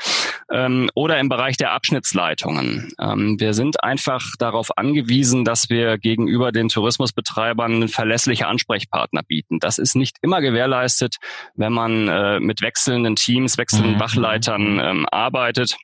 ähm, 0.53 0.89
oder 0.95 1.19
im 1.19 1.29
Bereich 1.29 1.57
der 1.57 1.73
Abschnittsleitungen. 1.73 2.93
wir 2.99 3.55
sind 3.55 3.83
einfach 3.83 4.25
darauf 4.39 4.77
angewiesen, 4.79 5.45
dass 5.45 5.71
wir 5.71 5.99
gegenüber 5.99 6.53
den 6.53 6.69
Tourismusbetreibern 6.69 7.89
verlässliche 7.89 8.47
Ansprechpartner 8.47 9.23
bieten. 9.23 9.59
Das 9.59 9.79
ist 9.79 9.97
nicht 9.97 10.19
immer 10.23 10.41
gewährleistet, 10.41 11.17
wenn 11.55 11.73
man 11.73 11.96
äh, 12.09 12.41
mit 12.41 12.63
wechselnden 12.63 13.17
Teams, 13.17 13.59
wechselnden 13.59 13.95
mhm. 13.95 14.01
Wachleitern 14.01 14.81
ähm, 14.81 15.07
arbeitet. 15.11 15.77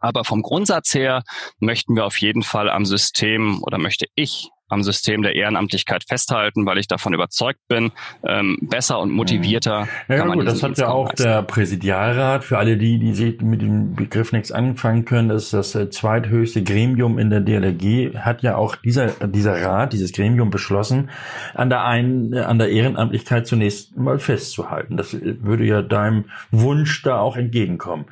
Aber 0.00 0.24
vom 0.24 0.42
Grundsatz 0.42 0.94
her 0.94 1.22
möchten 1.60 1.94
wir 1.94 2.04
auf 2.04 2.16
jeden 2.18 2.42
Fall 2.42 2.68
am 2.68 2.84
System 2.84 3.62
oder 3.62 3.78
möchte 3.78 4.06
ich 4.16 4.48
am 4.72 4.82
System 4.82 5.22
der 5.22 5.34
Ehrenamtlichkeit 5.36 6.04
festhalten, 6.04 6.66
weil 6.66 6.78
ich 6.78 6.88
davon 6.88 7.14
überzeugt 7.14 7.60
bin, 7.68 7.92
ähm, 8.26 8.58
besser 8.62 8.98
und 9.00 9.10
motivierter. 9.10 9.86
Ja, 10.08 10.16
kann 10.16 10.28
man 10.28 10.38
gut, 10.38 10.46
das 10.46 10.62
hat 10.62 10.78
ja 10.78 10.88
auch 10.88 11.08
leisten. 11.08 11.22
der 11.24 11.42
Präsidialrat, 11.42 12.44
für 12.44 12.58
alle 12.58 12.76
die, 12.76 12.98
die 12.98 13.14
sich 13.14 13.40
mit 13.40 13.62
dem 13.62 13.94
Begriff 13.94 14.32
nichts 14.32 14.50
anfangen 14.50 15.04
können, 15.04 15.28
das 15.28 15.44
ist 15.44 15.54
das 15.54 15.74
äh, 15.74 15.90
zweithöchste 15.90 16.62
Gremium 16.62 17.18
in 17.18 17.30
der 17.30 17.40
DLRG, 17.40 18.16
hat 18.16 18.42
ja 18.42 18.56
auch 18.56 18.76
dieser, 18.76 19.08
dieser 19.26 19.62
Rat, 19.62 19.92
dieses 19.92 20.12
Gremium 20.12 20.50
beschlossen, 20.50 21.10
an 21.54 21.68
der 21.68 21.84
einen, 21.84 22.34
an 22.34 22.58
der 22.58 22.70
Ehrenamtlichkeit 22.70 23.46
zunächst 23.46 23.96
mal 23.96 24.18
festzuhalten. 24.18 24.96
Das 24.96 25.16
würde 25.20 25.64
ja 25.64 25.82
deinem 25.82 26.24
Wunsch 26.50 27.02
da 27.02 27.18
auch 27.18 27.36
entgegenkommen. 27.36 28.06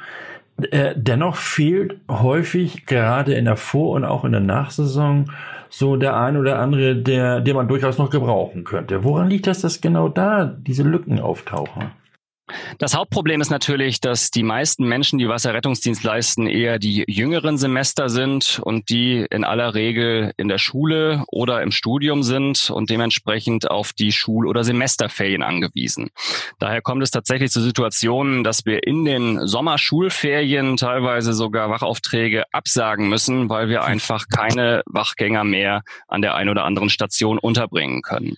Äh, 0.70 0.94
dennoch 0.96 1.36
fehlt 1.36 1.96
häufig 2.08 2.86
gerade 2.86 3.34
in 3.34 3.46
der 3.46 3.56
Vor- 3.56 3.92
und 3.92 4.04
auch 4.04 4.24
in 4.24 4.32
der 4.32 4.40
Nachsaison 4.40 5.30
so 5.70 5.96
der 5.96 6.16
ein 6.16 6.36
oder 6.36 6.58
andere, 6.58 6.96
der, 6.96 7.40
der 7.40 7.54
man 7.54 7.68
durchaus 7.68 7.96
noch 7.96 8.10
gebrauchen 8.10 8.64
könnte. 8.64 9.04
Woran 9.04 9.30
liegt 9.30 9.46
das, 9.46 9.60
dass 9.60 9.80
genau 9.80 10.08
da 10.08 10.44
diese 10.44 10.82
Lücken 10.82 11.20
auftauchen? 11.20 11.92
Das 12.78 12.94
Hauptproblem 12.94 13.40
ist 13.40 13.50
natürlich, 13.50 14.00
dass 14.00 14.30
die 14.30 14.42
meisten 14.42 14.86
Menschen, 14.86 15.18
die 15.18 15.28
Wasserrettungsdienst 15.28 16.02
leisten, 16.02 16.46
eher 16.46 16.78
die 16.78 17.04
jüngeren 17.06 17.58
Semester 17.58 18.08
sind 18.08 18.60
und 18.62 18.88
die 18.88 19.26
in 19.30 19.44
aller 19.44 19.74
Regel 19.74 20.32
in 20.36 20.48
der 20.48 20.58
Schule 20.58 21.24
oder 21.28 21.62
im 21.62 21.70
Studium 21.70 22.22
sind 22.22 22.70
und 22.70 22.90
dementsprechend 22.90 23.70
auf 23.70 23.92
die 23.92 24.12
Schul- 24.12 24.46
oder 24.46 24.64
Semesterferien 24.64 25.42
angewiesen. 25.42 26.10
Daher 26.58 26.82
kommt 26.82 27.02
es 27.02 27.10
tatsächlich 27.10 27.50
zu 27.50 27.60
Situationen, 27.60 28.44
dass 28.44 28.64
wir 28.64 28.86
in 28.86 29.04
den 29.04 29.46
Sommerschulferien 29.46 30.76
teilweise 30.76 31.32
sogar 31.32 31.70
Wachaufträge 31.70 32.44
absagen 32.52 33.08
müssen, 33.08 33.48
weil 33.48 33.68
wir 33.68 33.84
einfach 33.84 34.28
keine 34.28 34.82
Wachgänger 34.86 35.44
mehr 35.44 35.82
an 36.08 36.22
der 36.22 36.34
einen 36.34 36.50
oder 36.50 36.64
anderen 36.64 36.90
Station 36.90 37.38
unterbringen 37.38 38.02
können. 38.02 38.36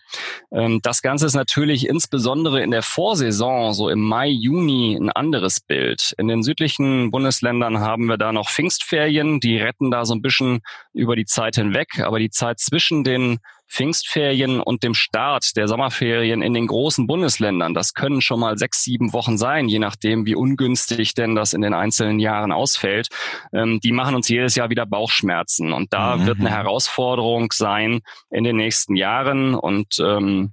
Ähm, 0.53 0.81
das 0.83 1.03
Ganze 1.03 1.27
ist 1.27 1.35
natürlich 1.35 1.89
insbesondere 1.89 2.63
in 2.63 2.71
der 2.71 2.83
Vorsaison, 2.83 3.73
so 3.73 3.89
im 3.89 4.02
Mai, 4.03 4.29
Juni 4.29 4.97
ein 5.01 5.11
anderes 5.11 5.61
Bild. 5.61 6.15
In 6.19 6.29
den 6.29 6.43
südlichen 6.43 7.11
Bundesländern 7.11 7.81
haben 7.81 8.07
wir 8.07 8.19
da 8.19 8.33
noch 8.33 8.51
Pfingstferien, 8.51 9.41
die 9.41 9.59
retten 9.59 9.91
da 9.91 10.05
so 10.05 10.15
ein 10.15 10.23
bisschen 10.23 10.61
über 10.93 11.17
die 11.17 11.25
Zeit 11.25 11.57
hinweg, 11.57 12.01
aber 12.01 12.19
die 12.19 12.31
Zeit 12.31 12.59
zwischen 12.59 13.05
den 13.05 13.39
Pfingstferien 13.73 14.61
und 14.61 14.83
dem 14.83 14.93
Start 14.93 15.57
der 15.57 15.67
Sommerferien 15.67 16.43
in 16.43 16.53
den 16.53 16.67
großen 16.67 17.07
Bundesländern, 17.07 17.73
das 17.73 17.95
können 17.95 18.21
schon 18.21 18.39
mal 18.39 18.59
sechs, 18.59 18.85
sieben 18.85 19.15
Wochen 19.15 19.39
sein, 19.39 19.67
je 19.67 19.79
nachdem, 19.79 20.27
wie 20.27 20.35
ungünstig 20.35 21.15
denn 21.15 21.35
das 21.35 21.55
in 21.55 21.63
den 21.63 21.73
einzelnen 21.73 22.19
Jahren 22.19 22.53
ausfällt. 22.53 23.09
Ähm, 23.55 23.81
die 23.83 23.93
machen 23.93 24.15
uns 24.15 24.29
jedes 24.29 24.57
Jahr 24.57 24.69
wieder 24.69 24.85
Bauchschmerzen. 24.85 25.73
Und 25.73 25.95
da 25.95 26.17
mhm. 26.17 26.27
wird 26.27 26.41
eine 26.41 26.51
Herausforderung 26.51 27.51
sein 27.53 28.01
in 28.31 28.45
den 28.45 28.57
nächsten 28.57 28.95
Jahren. 28.95 29.55
Und 29.55 29.99
ähm, 30.01 30.53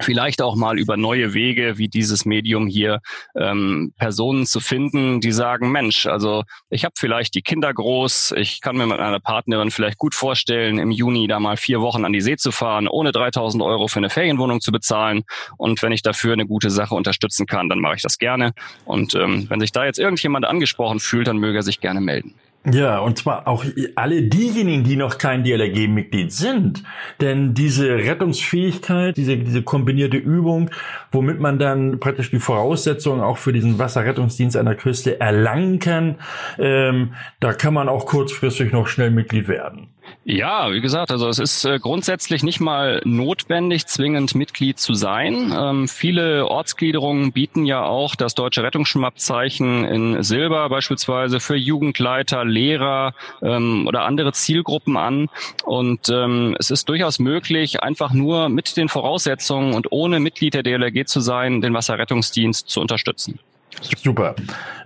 vielleicht 0.00 0.42
auch 0.42 0.56
mal 0.56 0.78
über 0.78 0.96
neue 0.96 1.34
Wege 1.34 1.78
wie 1.78 1.88
dieses 1.88 2.24
Medium 2.24 2.66
hier 2.66 3.00
ähm, 3.36 3.92
Personen 3.98 4.46
zu 4.46 4.60
finden, 4.60 5.20
die 5.20 5.32
sagen, 5.32 5.70
Mensch, 5.70 6.06
also 6.06 6.44
ich 6.70 6.84
habe 6.84 6.94
vielleicht 6.96 7.34
die 7.34 7.42
Kinder 7.42 7.72
groß, 7.72 8.34
ich 8.36 8.60
kann 8.60 8.76
mir 8.76 8.86
mit 8.86 9.00
einer 9.00 9.20
Partnerin 9.20 9.70
vielleicht 9.70 9.98
gut 9.98 10.14
vorstellen, 10.14 10.78
im 10.78 10.90
Juni 10.90 11.26
da 11.26 11.40
mal 11.40 11.56
vier 11.56 11.80
Wochen 11.80 12.04
an 12.04 12.12
die 12.12 12.20
See 12.20 12.36
zu 12.36 12.52
fahren, 12.52 12.88
ohne 12.88 13.12
3000 13.12 13.62
Euro 13.62 13.88
für 13.88 13.98
eine 13.98 14.10
Ferienwohnung 14.10 14.60
zu 14.60 14.72
bezahlen. 14.72 15.24
Und 15.56 15.82
wenn 15.82 15.92
ich 15.92 16.02
dafür 16.02 16.32
eine 16.32 16.46
gute 16.46 16.70
Sache 16.70 16.94
unterstützen 16.94 17.46
kann, 17.46 17.68
dann 17.68 17.80
mache 17.80 17.96
ich 17.96 18.02
das 18.02 18.18
gerne. 18.18 18.52
Und 18.84 19.14
ähm, 19.14 19.46
wenn 19.48 19.60
sich 19.60 19.72
da 19.72 19.84
jetzt 19.84 19.98
irgendjemand 19.98 20.44
angesprochen 20.46 21.00
fühlt, 21.00 21.26
dann 21.26 21.38
möge 21.38 21.58
er 21.58 21.62
sich 21.62 21.80
gerne 21.80 22.00
melden. 22.00 22.34
Ja, 22.72 22.98
und 22.98 23.16
zwar 23.16 23.46
auch 23.48 23.64
alle 23.94 24.22
diejenigen, 24.22 24.84
die 24.84 24.96
noch 24.96 25.16
kein 25.18 25.42
DLRG-Mitglied 25.42 26.32
sind. 26.32 26.82
Denn 27.20 27.54
diese 27.54 27.88
Rettungsfähigkeit, 27.88 29.16
diese, 29.16 29.36
diese 29.38 29.62
kombinierte 29.62 30.16
Übung, 30.16 30.70
womit 31.10 31.40
man 31.40 31.58
dann 31.58 31.98
praktisch 32.00 32.30
die 32.30 32.40
Voraussetzungen 32.40 33.22
auch 33.22 33.38
für 33.38 33.52
diesen 33.52 33.78
Wasserrettungsdienst 33.78 34.56
an 34.56 34.66
der 34.66 34.74
Küste 34.74 35.20
erlangen 35.20 35.78
kann, 35.78 36.16
ähm, 36.58 37.14
da 37.40 37.52
kann 37.54 37.74
man 37.74 37.88
auch 37.88 38.06
kurzfristig 38.06 38.72
noch 38.72 38.86
schnell 38.86 39.10
Mitglied 39.10 39.48
werden. 39.48 39.88
Ja, 40.24 40.70
wie 40.72 40.82
gesagt, 40.82 41.10
also 41.10 41.26
es 41.28 41.38
ist 41.38 41.64
äh, 41.64 41.78
grundsätzlich 41.78 42.42
nicht 42.42 42.60
mal 42.60 43.00
notwendig, 43.04 43.86
zwingend 43.86 44.34
Mitglied 44.34 44.78
zu 44.78 44.92
sein. 44.92 45.54
Ähm, 45.58 45.88
viele 45.88 46.46
Ortsgliederungen 46.46 47.32
bieten 47.32 47.64
ja 47.64 47.82
auch 47.84 48.14
das 48.14 48.34
deutsche 48.34 48.62
Rettungsschwimmabzeichen 48.62 49.84
in 49.84 50.22
Silber 50.22 50.68
beispielsweise 50.68 51.40
für 51.40 51.56
Jugendleiter, 51.56 52.44
Lehrer 52.44 53.14
ähm, 53.40 53.86
oder 53.86 54.04
andere 54.04 54.32
Zielgruppen 54.32 54.98
an. 54.98 55.30
Und 55.64 56.10
ähm, 56.10 56.54
es 56.58 56.70
ist 56.70 56.90
durchaus 56.90 57.18
möglich, 57.18 57.82
einfach 57.82 58.12
nur 58.12 58.50
mit 58.50 58.76
den 58.76 58.90
Voraussetzungen 58.90 59.72
und 59.72 59.90
ohne 59.92 60.20
Mitglied 60.20 60.52
der 60.52 60.62
DLRG 60.62 61.06
zu 61.06 61.20
sein, 61.20 61.62
den 61.62 61.72
Wasserrettungsdienst 61.72 62.68
zu 62.68 62.82
unterstützen. 62.82 63.40
Super. 63.80 64.34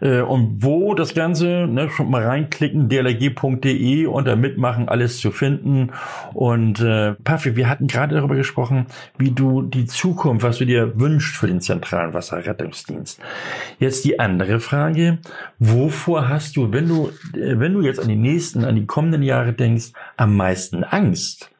Äh, 0.00 0.20
und 0.20 0.62
wo 0.62 0.94
das 0.94 1.14
Ganze, 1.14 1.66
ne, 1.66 1.90
schon 1.90 2.10
mal 2.10 2.24
reinklicken, 2.24 2.88
dlg.de 2.88 4.06
unter 4.06 4.36
Mitmachen 4.36 4.88
alles 4.88 5.18
zu 5.18 5.30
finden. 5.30 5.90
Und 6.34 6.80
äh, 6.80 7.14
Paffi, 7.24 7.56
wir 7.56 7.68
hatten 7.68 7.86
gerade 7.86 8.16
darüber 8.16 8.34
gesprochen, 8.34 8.86
wie 9.18 9.30
du 9.30 9.62
die 9.62 9.86
Zukunft, 9.86 10.44
was 10.44 10.58
du 10.58 10.66
dir 10.66 10.98
wünschst 10.98 11.36
für 11.36 11.46
den 11.46 11.60
zentralen 11.60 12.12
Wasserrettungsdienst. 12.14 13.20
Jetzt 13.78 14.04
die 14.04 14.20
andere 14.20 14.60
Frage, 14.60 15.18
wovor 15.58 16.28
hast 16.28 16.56
du, 16.56 16.72
wenn 16.72 16.88
du, 16.88 17.08
äh, 17.34 17.58
wenn 17.58 17.74
du 17.74 17.80
jetzt 17.80 18.00
an 18.00 18.08
die 18.08 18.16
nächsten, 18.16 18.64
an 18.64 18.76
die 18.76 18.86
kommenden 18.86 19.22
Jahre 19.22 19.52
denkst, 19.52 19.92
am 20.16 20.36
meisten 20.36 20.84
Angst, 20.84 21.50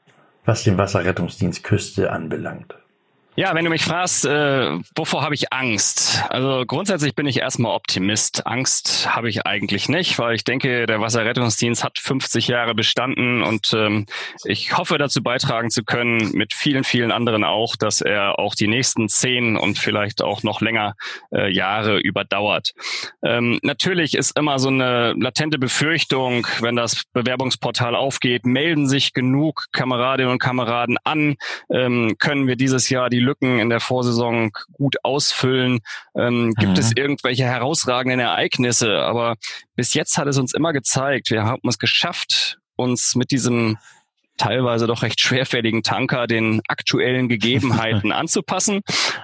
was 0.45 0.65
den 0.65 0.77
Wasserrettungsdienst 0.77 1.63
Küste 1.63 2.13
anbelangt? 2.13 2.75
Ja, 3.35 3.55
wenn 3.55 3.65
du 3.65 3.71
mich 3.71 3.83
fragst, 3.83 4.27
äh, 4.27 4.79
wovor 4.95 5.23
habe 5.23 5.35
ich 5.35 5.55
Angst? 5.55 6.23
Also 6.29 6.65
grundsätzlich 6.67 7.15
bin 7.15 7.25
ich 7.25 7.39
erstmal 7.39 7.75
Optimist. 7.75 8.47
Angst 8.47 9.09
habe 9.09 9.31
ich 9.31 9.47
eigentlich 9.47 9.89
nicht, 9.89 10.19
weil 10.19 10.35
ich 10.35 10.45
denke, 10.45 10.85
der 10.85 11.01
Wasserrettungsdienst 11.01 11.83
hat 11.83 11.99
50 11.99 12.49
Jahre 12.49 12.75
bestanden 12.75 13.43
und 13.43 13.73
ähm, 13.73 14.05
ich 14.45 14.77
hoffe 14.77 14.99
dazu 14.99 15.23
beitragen 15.23 15.71
zu 15.71 15.83
können, 15.83 16.33
mit 16.33 16.53
vielen, 16.53 16.85
vielen 16.85 17.11
anderen 17.11 17.43
auch, 17.43 17.75
dass 17.75 18.03
er 18.03 18.39
auch 18.39 18.55
die 18.55 18.69
nächsten 18.69 19.09
zehn 19.09 19.57
und 19.57 19.79
vielleicht 19.79 20.21
auch 20.21 20.43
noch 20.43 20.61
länger 20.61 20.95
äh, 21.35 21.51
Jahre 21.51 22.01
überdauert. 22.01 22.75
Ähm, 23.23 23.59
natürlich 23.63 24.13
ist 24.13 24.37
immer 24.37 24.59
so 24.59 24.69
eine 24.69 25.15
latente 25.15 25.59
Befürchtung, 25.59 26.47
wenn 26.61 26.77
das 26.77 27.05
Bewerbungsportal 27.15 27.95
aufgeht, 27.97 28.45
melden 28.45 28.87
sich 28.87 29.15
genug 29.15 29.69
Kameradinnen 29.73 30.33
und 30.33 30.39
Kameraden 30.39 30.99
an, 31.03 31.37
ähm, 31.71 32.17
können 32.19 32.47
wir 32.47 32.57
dieses 32.57 32.91
Jahr 32.91 33.09
die 33.09 33.22
Lücken 33.23 33.59
in 33.59 33.71
der 33.71 33.81
Vorsaison 33.81 34.51
gut 34.73 34.97
ausfüllen? 35.03 35.81
Ähm, 36.17 36.53
gibt 36.59 36.73
mhm. 36.73 36.79
es 36.79 36.93
irgendwelche 36.97 37.45
herausragenden 37.45 38.21
Ereignisse? 38.21 39.01
Aber 39.01 39.37
bis 39.77 39.95
jetzt 39.95 40.19
hat 40.19 40.29
es 40.29 40.39
uns 40.39 40.53
immer 40.53 40.73
gezeigt, 40.73 41.31
wir 41.31 41.45
haben 41.45 41.69
es 41.69 41.79
geschafft, 41.79 42.59
uns 42.77 43.15
mit 43.15 43.31
diesem 43.31 43.79
teilweise 44.37 44.87
doch 44.87 45.03
recht 45.03 45.21
schwerfälligen 45.21 45.83
Tanker 45.83 46.27
den 46.27 46.61
aktuellen 46.69 47.29
Gegebenheiten 47.29 48.13
anzupassen. 48.13 48.81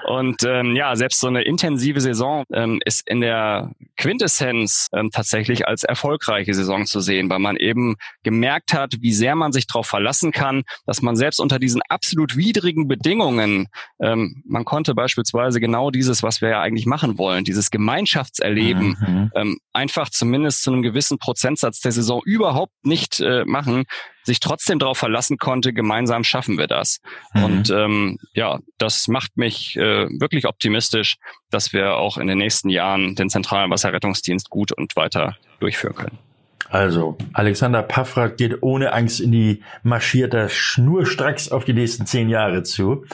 Und 0.06 0.42
ähm, 0.44 0.76
ja, 0.76 0.94
selbst 0.96 1.20
so 1.20 1.28
eine 1.28 1.42
intensive 1.42 2.00
Saison 2.00 2.44
ähm, 2.52 2.80
ist 2.84 3.08
in 3.08 3.20
der 3.20 3.72
Quintessenz 3.96 4.88
ähm, 4.92 5.10
tatsächlich 5.10 5.66
als 5.66 5.84
erfolgreiche 5.84 6.54
Saison 6.54 6.86
zu 6.86 7.00
sehen, 7.00 7.28
weil 7.30 7.38
man 7.38 7.56
eben 7.56 7.96
gemerkt 8.22 8.72
hat, 8.74 8.94
wie 9.00 9.12
sehr 9.12 9.34
man 9.34 9.52
sich 9.52 9.66
darauf 9.66 9.86
verlassen 9.86 10.32
kann, 10.32 10.62
dass 10.86 11.02
man 11.02 11.16
selbst 11.16 11.40
unter 11.40 11.58
diesen 11.58 11.82
absolut 11.88 12.36
widrigen 12.36 12.88
Bedingungen, 12.88 13.68
ähm, 14.00 14.42
man 14.46 14.64
konnte 14.64 14.94
beispielsweise 14.94 15.60
genau 15.60 15.90
dieses, 15.90 16.22
was 16.22 16.40
wir 16.40 16.50
ja 16.50 16.60
eigentlich 16.60 16.86
machen 16.86 17.18
wollen, 17.18 17.44
dieses 17.44 17.70
Gemeinschaftserleben, 17.70 18.96
mhm. 19.00 19.30
ähm, 19.34 19.58
einfach 19.72 20.10
zumindest 20.10 20.62
zu 20.62 20.72
einem 20.72 20.82
gewissen 20.82 21.18
Prozentsatz 21.18 21.80
der 21.80 21.92
Saison 21.92 22.20
überhaupt 22.24 22.74
nicht 22.84 23.20
äh, 23.20 23.44
machen, 23.44 23.84
sich 24.28 24.40
trotzdem 24.40 24.78
darauf 24.78 24.98
verlassen 24.98 25.38
konnte, 25.38 25.72
gemeinsam 25.72 26.22
schaffen 26.22 26.58
wir 26.58 26.66
das. 26.66 27.00
Mhm. 27.34 27.44
Und 27.44 27.70
ähm, 27.70 28.18
ja, 28.34 28.60
das 28.76 29.08
macht 29.08 29.36
mich 29.36 29.76
äh, 29.76 30.06
wirklich 30.20 30.46
optimistisch, 30.46 31.16
dass 31.50 31.72
wir 31.72 31.96
auch 31.96 32.18
in 32.18 32.26
den 32.28 32.38
nächsten 32.38 32.68
Jahren 32.68 33.14
den 33.14 33.30
zentralen 33.30 33.70
Wasserrettungsdienst 33.70 34.50
gut 34.50 34.72
und 34.72 34.94
weiter 34.96 35.36
durchführen 35.60 35.96
können. 35.96 36.27
Also, 36.70 37.16
Alexander 37.32 37.82
Paffrath 37.82 38.36
geht 38.36 38.62
ohne 38.62 38.92
Angst 38.92 39.20
in 39.20 39.32
die 39.32 39.62
marschierte 39.82 40.48
schnurstracks 40.50 41.50
auf 41.50 41.64
die 41.64 41.72
nächsten 41.72 42.04
zehn 42.04 42.28
Jahre 42.28 42.62
zu. 42.62 43.04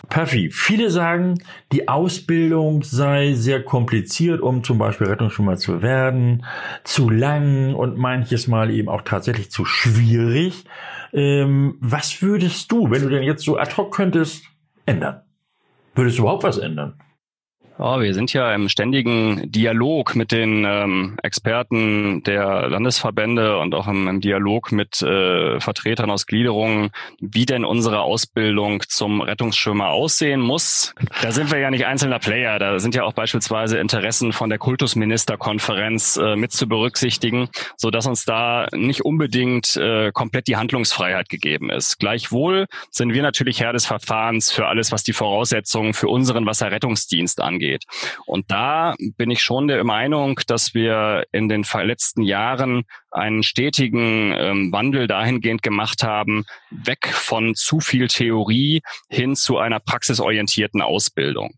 Puffy, 0.08 0.50
viele 0.50 0.90
sagen, 0.90 1.42
die 1.72 1.88
Ausbildung 1.88 2.84
sei 2.84 3.32
sehr 3.34 3.64
kompliziert, 3.64 4.40
um 4.40 4.62
zum 4.62 4.78
Beispiel 4.78 5.08
Rettungsschwimmer 5.08 5.56
zu 5.56 5.82
werden, 5.82 6.44
zu 6.84 7.10
lang 7.10 7.74
und 7.74 7.96
manches 7.96 8.46
Mal 8.46 8.70
eben 8.70 8.88
auch 8.88 9.02
tatsächlich 9.02 9.50
zu 9.50 9.64
schwierig. 9.64 10.64
Ähm, 11.12 11.76
was 11.80 12.22
würdest 12.22 12.70
du, 12.70 12.90
wenn 12.90 13.02
du 13.02 13.08
denn 13.08 13.24
jetzt 13.24 13.44
so 13.44 13.56
ad 13.58 13.76
hoc 13.76 13.92
könntest, 13.92 14.44
ändern? 14.86 15.22
Würdest 15.94 16.18
du 16.18 16.22
überhaupt 16.22 16.44
was 16.44 16.58
ändern? 16.58 16.94
Ja, 17.78 18.00
wir 18.00 18.12
sind 18.12 18.32
ja 18.32 18.52
im 18.54 18.68
ständigen 18.68 19.52
Dialog 19.52 20.16
mit 20.16 20.32
den 20.32 20.64
ähm, 20.66 21.16
Experten 21.22 22.24
der 22.24 22.68
Landesverbände 22.68 23.56
und 23.60 23.72
auch 23.72 23.86
im, 23.86 24.08
im 24.08 24.20
Dialog 24.20 24.72
mit 24.72 25.00
äh, 25.00 25.60
Vertretern 25.60 26.10
aus 26.10 26.26
Gliederungen, 26.26 26.90
wie 27.20 27.46
denn 27.46 27.64
unsere 27.64 28.00
Ausbildung 28.00 28.82
zum 28.88 29.20
Rettungsschwimmer 29.20 29.90
aussehen 29.90 30.40
muss. 30.40 30.92
Da 31.22 31.30
sind 31.30 31.52
wir 31.52 31.60
ja 31.60 31.70
nicht 31.70 31.86
einzelner 31.86 32.18
Player, 32.18 32.58
da 32.58 32.80
sind 32.80 32.96
ja 32.96 33.04
auch 33.04 33.12
beispielsweise 33.12 33.78
Interessen 33.78 34.32
von 34.32 34.48
der 34.48 34.58
Kultusministerkonferenz 34.58 36.16
äh, 36.16 36.34
mit 36.34 36.50
zu 36.50 36.66
berücksichtigen, 36.66 37.48
so 37.76 37.92
dass 37.92 38.06
uns 38.06 38.24
da 38.24 38.66
nicht 38.72 39.04
unbedingt 39.04 39.76
äh, 39.76 40.10
komplett 40.10 40.48
die 40.48 40.56
Handlungsfreiheit 40.56 41.28
gegeben 41.28 41.70
ist. 41.70 42.00
Gleichwohl 42.00 42.66
sind 42.90 43.12
wir 43.12 43.22
natürlich 43.22 43.60
Herr 43.60 43.72
des 43.72 43.86
Verfahrens 43.86 44.50
für 44.50 44.66
alles, 44.66 44.90
was 44.90 45.04
die 45.04 45.12
Voraussetzungen 45.12 45.94
für 45.94 46.08
unseren 46.08 46.44
Wasserrettungsdienst 46.44 47.40
angeht 47.40 47.67
angeht. 47.68 47.84
Und 48.26 48.50
da 48.50 48.94
bin 49.16 49.30
ich 49.30 49.42
schon 49.42 49.68
der 49.68 49.84
Meinung, 49.84 50.40
dass 50.46 50.74
wir 50.74 51.24
in 51.32 51.48
den 51.48 51.64
letzten 51.82 52.22
Jahren 52.22 52.84
einen 53.10 53.42
stetigen 53.42 54.34
ähm, 54.36 54.72
Wandel 54.72 55.06
dahingehend 55.06 55.62
gemacht 55.62 56.02
haben, 56.02 56.44
weg 56.70 57.08
von 57.08 57.54
zu 57.54 57.80
viel 57.80 58.08
Theorie 58.08 58.82
hin 59.08 59.34
zu 59.34 59.58
einer 59.58 59.80
praxisorientierten 59.80 60.82
Ausbildung. 60.82 61.54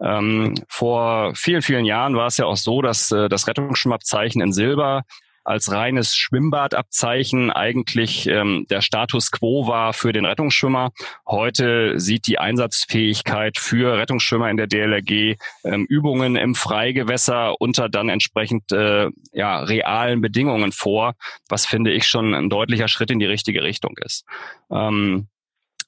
Ähm, 0.00 0.54
vor 0.68 1.34
vielen, 1.34 1.62
vielen 1.62 1.84
Jahren 1.84 2.16
war 2.16 2.26
es 2.26 2.38
ja 2.38 2.46
auch 2.46 2.56
so, 2.56 2.80
dass 2.80 3.10
äh, 3.10 3.28
das 3.28 3.46
Rettungsschwimmabzeichen 3.46 4.40
in 4.40 4.52
Silber 4.52 5.02
als 5.44 5.70
reines 5.70 6.16
Schwimmbadabzeichen 6.16 7.50
eigentlich 7.50 8.26
ähm, 8.26 8.66
der 8.70 8.80
Status 8.80 9.30
quo 9.30 9.66
war 9.66 9.92
für 9.92 10.12
den 10.12 10.24
Rettungsschwimmer. 10.24 10.90
Heute 11.26 12.00
sieht 12.00 12.26
die 12.26 12.38
Einsatzfähigkeit 12.38 13.58
für 13.58 13.96
Rettungsschwimmer 13.98 14.50
in 14.50 14.56
der 14.56 14.66
DLRG 14.66 15.36
ähm, 15.64 15.86
Übungen 15.88 16.36
im 16.36 16.54
Freigewässer 16.54 17.60
unter 17.60 17.88
dann 17.88 18.08
entsprechend 18.08 18.72
äh, 18.72 19.10
ja, 19.32 19.60
realen 19.60 20.20
Bedingungen 20.20 20.72
vor, 20.72 21.14
was 21.48 21.66
finde 21.66 21.92
ich 21.92 22.06
schon 22.06 22.34
ein 22.34 22.48
deutlicher 22.48 22.88
Schritt 22.88 23.10
in 23.10 23.18
die 23.18 23.26
richtige 23.26 23.62
Richtung 23.62 23.96
ist. 23.98 24.24
Ähm, 24.70 25.28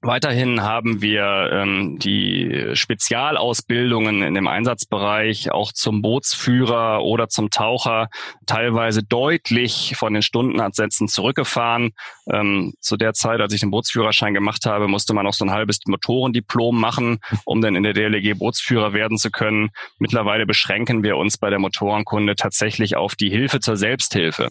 Weiterhin 0.03 0.63
haben 0.63 1.01
wir 1.01 1.51
ähm, 1.53 1.99
die 1.99 2.71
Spezialausbildungen 2.75 4.23
in 4.23 4.35
dem 4.35 4.47
Einsatzbereich 4.47 5.51
auch 5.51 5.73
zum 5.73 6.03
Bootsführer 6.03 7.03
oder 7.03 7.29
zum 7.29 7.51
Taucher 7.51 8.09
teilweise 8.47 9.03
deutlich 9.03 9.95
von 9.97 10.13
den 10.13 10.23
Stundenansätzen 10.23 11.09
zurückgefahren. 11.09 11.93
Ähm, 12.31 12.75
zu 12.81 12.97
der 12.97 13.15
Zeit, 13.15 13.41
als 13.41 13.53
ich 13.55 13.61
den 13.61 13.71
Bootsführerschein 13.71 14.35
gemacht 14.35 14.67
habe, 14.67 14.87
musste 14.87 15.15
man 15.15 15.25
noch 15.25 15.35
so 15.35 15.45
ein 15.45 15.51
halbes 15.51 15.81
Motorendiplom 15.87 16.79
machen, 16.79 17.19
um 17.45 17.61
dann 17.61 17.75
in 17.75 17.83
der 17.83 17.95
DLG 17.95 18.39
Bootsführer 18.39 18.93
werden 18.93 19.19
zu 19.19 19.31
können. 19.31 19.71
Mittlerweile 19.99 20.47
beschränken 20.47 21.03
wir 21.03 21.17
uns 21.17 21.39
bei 21.39 21.51
der 21.51 21.59
Motorenkunde 21.59 22.37
tatsächlich 22.37 22.97
auf 22.97 23.15
die 23.15 23.31
Hilfe 23.31 23.61
zur 23.61 23.77
Selbsthilfe. 23.77 24.49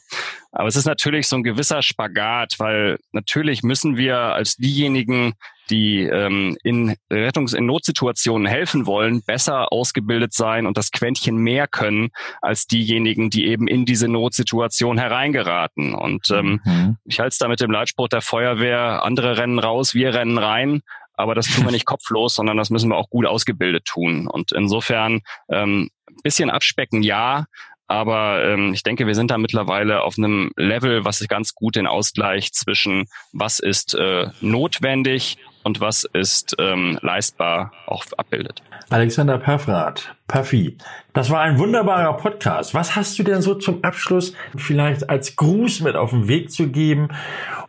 Aber 0.52 0.70
es 0.70 0.78
ist 0.78 0.86
natürlich 0.86 1.28
so 1.28 1.36
ein 1.36 1.44
gewisser 1.44 1.82
Spagat, 1.82 2.56
weil 2.60 2.98
natürlich 3.12 3.62
müssen 3.62 3.98
wir 3.98 4.18
als 4.18 4.56
diejenigen, 4.56 5.34
die 5.70 6.04
ähm, 6.04 6.58
in 6.64 6.96
Rettungs-, 7.12 7.54
in 7.54 7.66
Notsituationen 7.66 8.48
helfen 8.48 8.86
wollen, 8.86 9.22
besser 9.24 9.72
ausgebildet 9.72 10.34
sein 10.34 10.66
und 10.66 10.78
das 10.78 10.92
Quäntchen 10.92 11.38
mehr 11.38 11.68
können 11.68 12.10
als 12.42 12.68
diejenigen, 12.68 13.30
die 13.30 13.48
eben 13.48 13.68
in 13.68 13.86
diese 13.86 14.08
Notsituation 14.08 14.98
hereingeraten. 14.98 15.94
Und 15.94 16.30
ähm, 16.32 16.62
mhm. 16.64 16.98
ich 17.06 17.20
halte 17.20 17.30
es 17.30 17.38
da 17.38 17.48
mit 17.48 17.60
dem 17.60 17.72
Leitspruch 17.72 18.08
der 18.08 18.22
Feuerwehr, 18.22 19.04
andere 19.04 19.38
rennen 19.38 19.60
raus, 19.60 19.94
wir 19.94 20.14
rennen 20.14 20.38
rein. 20.38 20.82
Aber 21.18 21.34
das 21.34 21.48
tun 21.48 21.64
wir 21.64 21.72
nicht 21.72 21.86
kopflos, 21.86 22.36
sondern 22.36 22.58
das 22.58 22.70
müssen 22.70 22.90
wir 22.90 22.98
auch 22.98 23.10
gut 23.10 23.26
ausgebildet 23.26 23.86
tun. 23.86 24.28
Und 24.28 24.52
insofern 24.52 25.22
ähm, 25.50 25.90
bisschen 26.24 26.50
abspecken, 26.50 27.04
ja, 27.04 27.46
aber 27.88 28.44
ähm, 28.44 28.74
ich 28.74 28.84
denke, 28.84 29.06
wir 29.06 29.16
sind 29.16 29.32
da 29.32 29.38
mittlerweile 29.38 30.02
auf 30.02 30.18
einem 30.18 30.52
Level, 30.58 31.06
was 31.06 31.26
ganz 31.28 31.54
gut 31.54 31.76
den 31.76 31.88
Ausgleich 31.88 32.52
zwischen 32.52 33.06
was 33.32 33.60
ist 33.60 33.94
äh, 33.94 34.28
notwendig 34.42 35.38
und 35.66 35.82
was 35.82 36.08
ist 36.14 36.56
ähm, 36.60 37.00
leistbar 37.02 37.72
auch 37.88 38.06
abbildet. 38.18 38.62
Alexander 38.90 39.40
Paffrath, 39.40 40.16
Puffy, 40.28 40.78
das 41.14 41.30
war 41.30 41.42
ein 41.42 41.60
wunderbarer 41.60 42.18
Podcast. 42.18 42.74
Was 42.74 42.96
hast 42.96 43.18
du 43.20 43.24
denn 43.24 43.42
so 43.42 43.56
zum 43.56 43.84
Abschluss 43.84 44.34
vielleicht 44.58 45.10
als 45.10 45.36
Gruß 45.36 45.82
mit 45.82 45.96
auf 45.96 46.10
den 46.10 46.28
Weg 46.28 46.52
zu 46.52 46.68
geben? 46.70 47.10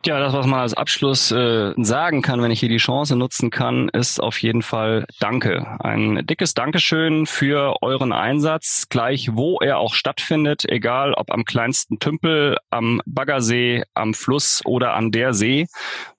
Ja, 0.06 0.20
das, 0.20 0.34
was 0.34 0.46
man 0.46 0.60
als 0.60 0.74
Abschluss 0.74 1.32
äh, 1.32 1.72
sagen 1.78 2.22
kann, 2.22 2.40
wenn 2.40 2.52
ich 2.52 2.60
hier 2.60 2.68
die 2.68 2.76
Chance 2.76 3.16
nutzen 3.16 3.50
kann, 3.50 3.88
ist 3.88 4.22
auf 4.22 4.40
jeden 4.40 4.62
Fall 4.62 5.04
Danke. 5.18 5.66
Ein 5.80 6.24
dickes 6.26 6.54
Dankeschön 6.54 7.26
für 7.26 7.82
euren 7.82 8.12
Einsatz, 8.12 8.86
gleich 8.88 9.30
wo 9.32 9.58
er 9.58 9.78
auch 9.78 9.94
stattfindet, 9.94 10.64
egal 10.68 11.12
ob 11.12 11.32
am 11.32 11.44
kleinsten 11.44 11.98
Tümpel, 11.98 12.56
am 12.70 13.02
Baggersee, 13.04 13.82
am 13.94 14.14
Fluss 14.14 14.62
oder 14.64 14.94
an 14.94 15.10
der 15.10 15.34
See, 15.34 15.66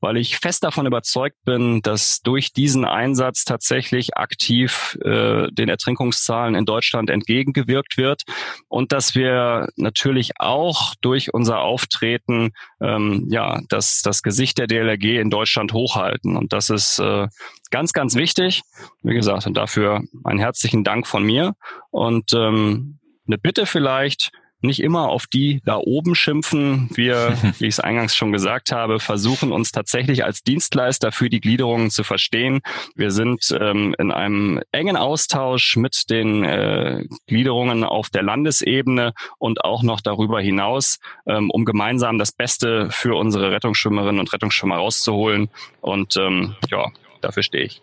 weil 0.02 0.18
ich 0.18 0.38
fest 0.38 0.66
davon 0.66 0.86
überzeugt 0.86 1.38
bin, 1.46 1.82
dass 1.82 2.20
durch 2.20 2.52
diesen 2.52 2.84
Einsatz 2.84 3.46
tatsächlich 3.46 4.18
aktiv 4.18 4.98
äh, 5.06 5.48
den 5.52 5.70
Ertrinkungszahlen 6.28 6.56
in 6.56 6.66
Deutschland 6.66 7.10
entgegengewirkt 7.10 7.98
wird 7.98 8.24
und 8.68 8.92
dass 8.92 9.16
wir 9.16 9.70
natürlich 9.76 10.40
auch 10.40 10.94
durch 11.02 11.34
unser 11.34 11.62
Auftreten 11.62 12.52
ähm, 12.82 13.28
ja 13.30 13.62
das, 13.70 14.02
das 14.02 14.22
Gesicht 14.22 14.58
der 14.58 14.68
DLRG 14.68 15.20
in 15.20 15.30
Deutschland 15.30 15.74
hochhalten. 15.74 16.36
Und 16.36 16.54
das 16.54 16.70
ist 16.70 17.00
äh, 17.00 17.28
ganz, 17.72 17.94
ganz 17.94 18.16
wichtig. 18.16 18.62
Wie 19.02 19.16
gesagt, 19.16 19.48
und 19.48 19.56
dafür 19.56 20.04
einen 20.24 20.40
herzlichen 20.40 20.84
Dank 20.84 21.08
von 21.08 21.24
mir. 21.24 21.54
Und 21.92 22.34
ähm, 22.34 23.00
eine 23.28 23.38
Bitte 23.38 23.66
vielleicht, 23.66 24.32
nicht 24.62 24.82
immer 24.82 25.10
auf 25.10 25.28
die 25.28 25.62
da 25.66 25.78
oben 25.78 26.16
schimpfen. 26.16 26.90
Wir, 26.94 27.38
wie 27.60 27.66
ich 27.66 27.76
es 27.76 27.80
eingangs 27.80 28.16
schon 28.16 28.32
gesagt 28.32 28.72
habe, 28.72 29.00
versuchen 29.00 29.52
uns 29.52 29.72
tatsächlich 29.72 30.24
als 30.24 30.44
Dienstleister 30.44 31.12
für 31.12 31.30
die 31.30 31.42
Gliederungen 31.42 31.90
zu 31.90 32.04
verstehen. 32.04 32.62
Wir 32.96 33.12
sind 33.12 33.56
ähm, 33.60 33.96
in 34.00 34.12
einem 34.12 34.62
engen 34.72 34.98
Austausch 34.98 35.78
mit 35.78 36.10
den 36.10 36.44
äh, 36.44 37.06
Gliederungen 37.28 37.84
auf 37.84 38.10
der 38.10 38.24
Landesebene 38.24 39.14
und 39.38 39.64
auch 39.64 39.84
noch 39.84 40.02
darüber 40.02 40.42
hinaus, 40.42 41.00
ähm, 41.26 41.50
um 41.50 41.66
gemeinsam 41.66 42.18
das 42.18 42.32
Beste 42.32 42.90
für 42.92 43.16
unsere 43.16 43.52
Rettungsschwimmerinnen 43.52 44.20
und 44.20 44.34
Rettungsschwimmer 44.34 44.78
rauszuholen. 44.78 45.50
Und 45.82 46.18
ähm, 46.18 46.56
ja, 46.70 46.88
dafür 47.22 47.44
stehe 47.44 47.66
ich. 47.66 47.82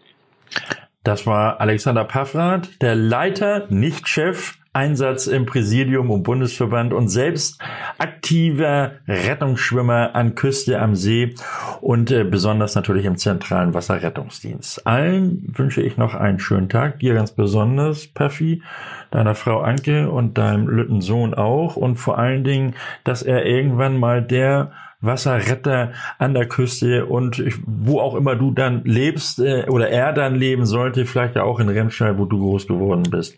Das 1.02 1.26
war 1.26 1.60
Alexander 1.60 2.04
Paffrath, 2.04 2.80
der 2.80 2.94
Leiter, 2.94 3.66
nicht 3.68 4.08
Chef, 4.08 4.54
Einsatz 4.74 5.26
im 5.28 5.46
Präsidium 5.46 6.10
und 6.10 6.24
Bundesverband 6.24 6.92
und 6.92 7.08
selbst 7.08 7.60
aktiver 7.98 8.92
Rettungsschwimmer 9.06 10.14
an 10.14 10.34
Küste 10.34 10.80
am 10.80 10.96
See 10.96 11.34
und 11.80 12.10
äh, 12.10 12.24
besonders 12.24 12.74
natürlich 12.74 13.06
im 13.06 13.16
zentralen 13.16 13.72
Wasserrettungsdienst. 13.72 14.86
Allen 14.86 15.52
wünsche 15.56 15.80
ich 15.80 15.96
noch 15.96 16.14
einen 16.14 16.40
schönen 16.40 16.68
Tag, 16.68 16.98
dir 16.98 17.14
ganz 17.14 17.30
besonders, 17.30 18.06
Paffi, 18.06 18.62
deiner 19.10 19.34
Frau 19.34 19.60
Anke 19.60 20.10
und 20.10 20.36
deinem 20.38 20.68
Lütten 20.68 21.00
Sohn 21.00 21.34
auch 21.34 21.76
und 21.76 21.96
vor 21.96 22.18
allen 22.18 22.42
Dingen, 22.42 22.74
dass 23.04 23.22
er 23.22 23.46
irgendwann 23.46 23.96
mal 23.96 24.22
der 24.22 24.72
Wasserretter 25.04 25.92
an 26.18 26.34
der 26.34 26.46
Küste 26.46 27.06
und 27.06 27.42
wo 27.66 28.00
auch 28.00 28.14
immer 28.14 28.36
du 28.36 28.50
dann 28.50 28.82
lebst 28.84 29.38
äh, 29.38 29.66
oder 29.68 29.88
er 29.88 30.12
dann 30.12 30.34
leben 30.34 30.66
sollte, 30.66 31.06
vielleicht 31.06 31.36
ja 31.36 31.42
auch 31.42 31.60
in 31.60 31.68
Remscheid, 31.68 32.18
wo 32.18 32.24
du 32.24 32.38
groß 32.38 32.66
geworden 32.66 33.04
bist. 33.10 33.36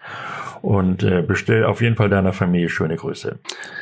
Und 0.63 1.03
äh, 1.03 1.23
bestell 1.23 1.65
auf 1.65 1.81
jeden 1.81 1.97
Fall 1.97 2.09
deiner 2.09 2.33
Familie 2.33 2.69
schöne 2.69 2.97
Grüße. 2.97 3.39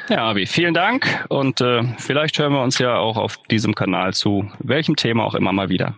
Ja, 0.09 0.29
Abi, 0.29 0.47
vielen 0.47 0.75
Dank 0.75 1.25
und 1.29 1.61
äh, 1.61 1.83
vielleicht 1.99 2.39
hören 2.39 2.53
wir 2.53 2.63
uns 2.63 2.79
ja 2.79 2.97
auch 2.97 3.17
auf 3.17 3.39
diesem 3.51 3.75
Kanal 3.75 4.13
zu 4.13 4.51
welchem 4.59 4.97
Thema 4.97 5.25
auch 5.25 5.35
immer 5.35 5.53
mal 5.53 5.69
wieder. 5.69 5.95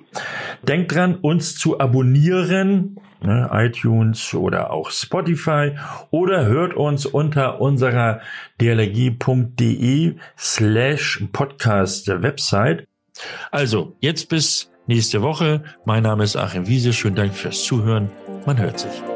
Denkt 0.63 0.95
dran, 0.95 1.17
uns 1.17 1.57
zu 1.57 1.81
abonnieren 1.81 2.97
ne, 3.23 3.49
iTunes 3.53 4.35
oder 4.35 4.71
auch 4.71 4.91
Spotify 4.91 5.73
oder 6.11 6.47
hört 6.47 6.75
uns 6.75 7.07
unter 7.07 7.61
unserer 7.61 8.21
dlg.de 8.61 10.15
slash 10.39 11.25
podcast 11.33 12.09
Website. 12.09 12.87
Also, 13.51 13.97
jetzt 14.01 14.29
bis 14.29 14.71
nächste 14.87 15.23
Woche. 15.23 15.63
Mein 15.85 16.03
Name 16.03 16.25
ist 16.25 16.37
Achim 16.37 16.67
Wiese. 16.67 16.93
Schönen 16.93 17.17
Dank 17.17 17.35
fürs 17.35 17.65
Zuhören. 17.65 18.11
Man 18.45 18.59
hört 18.59 18.79
sich. 18.79 19.16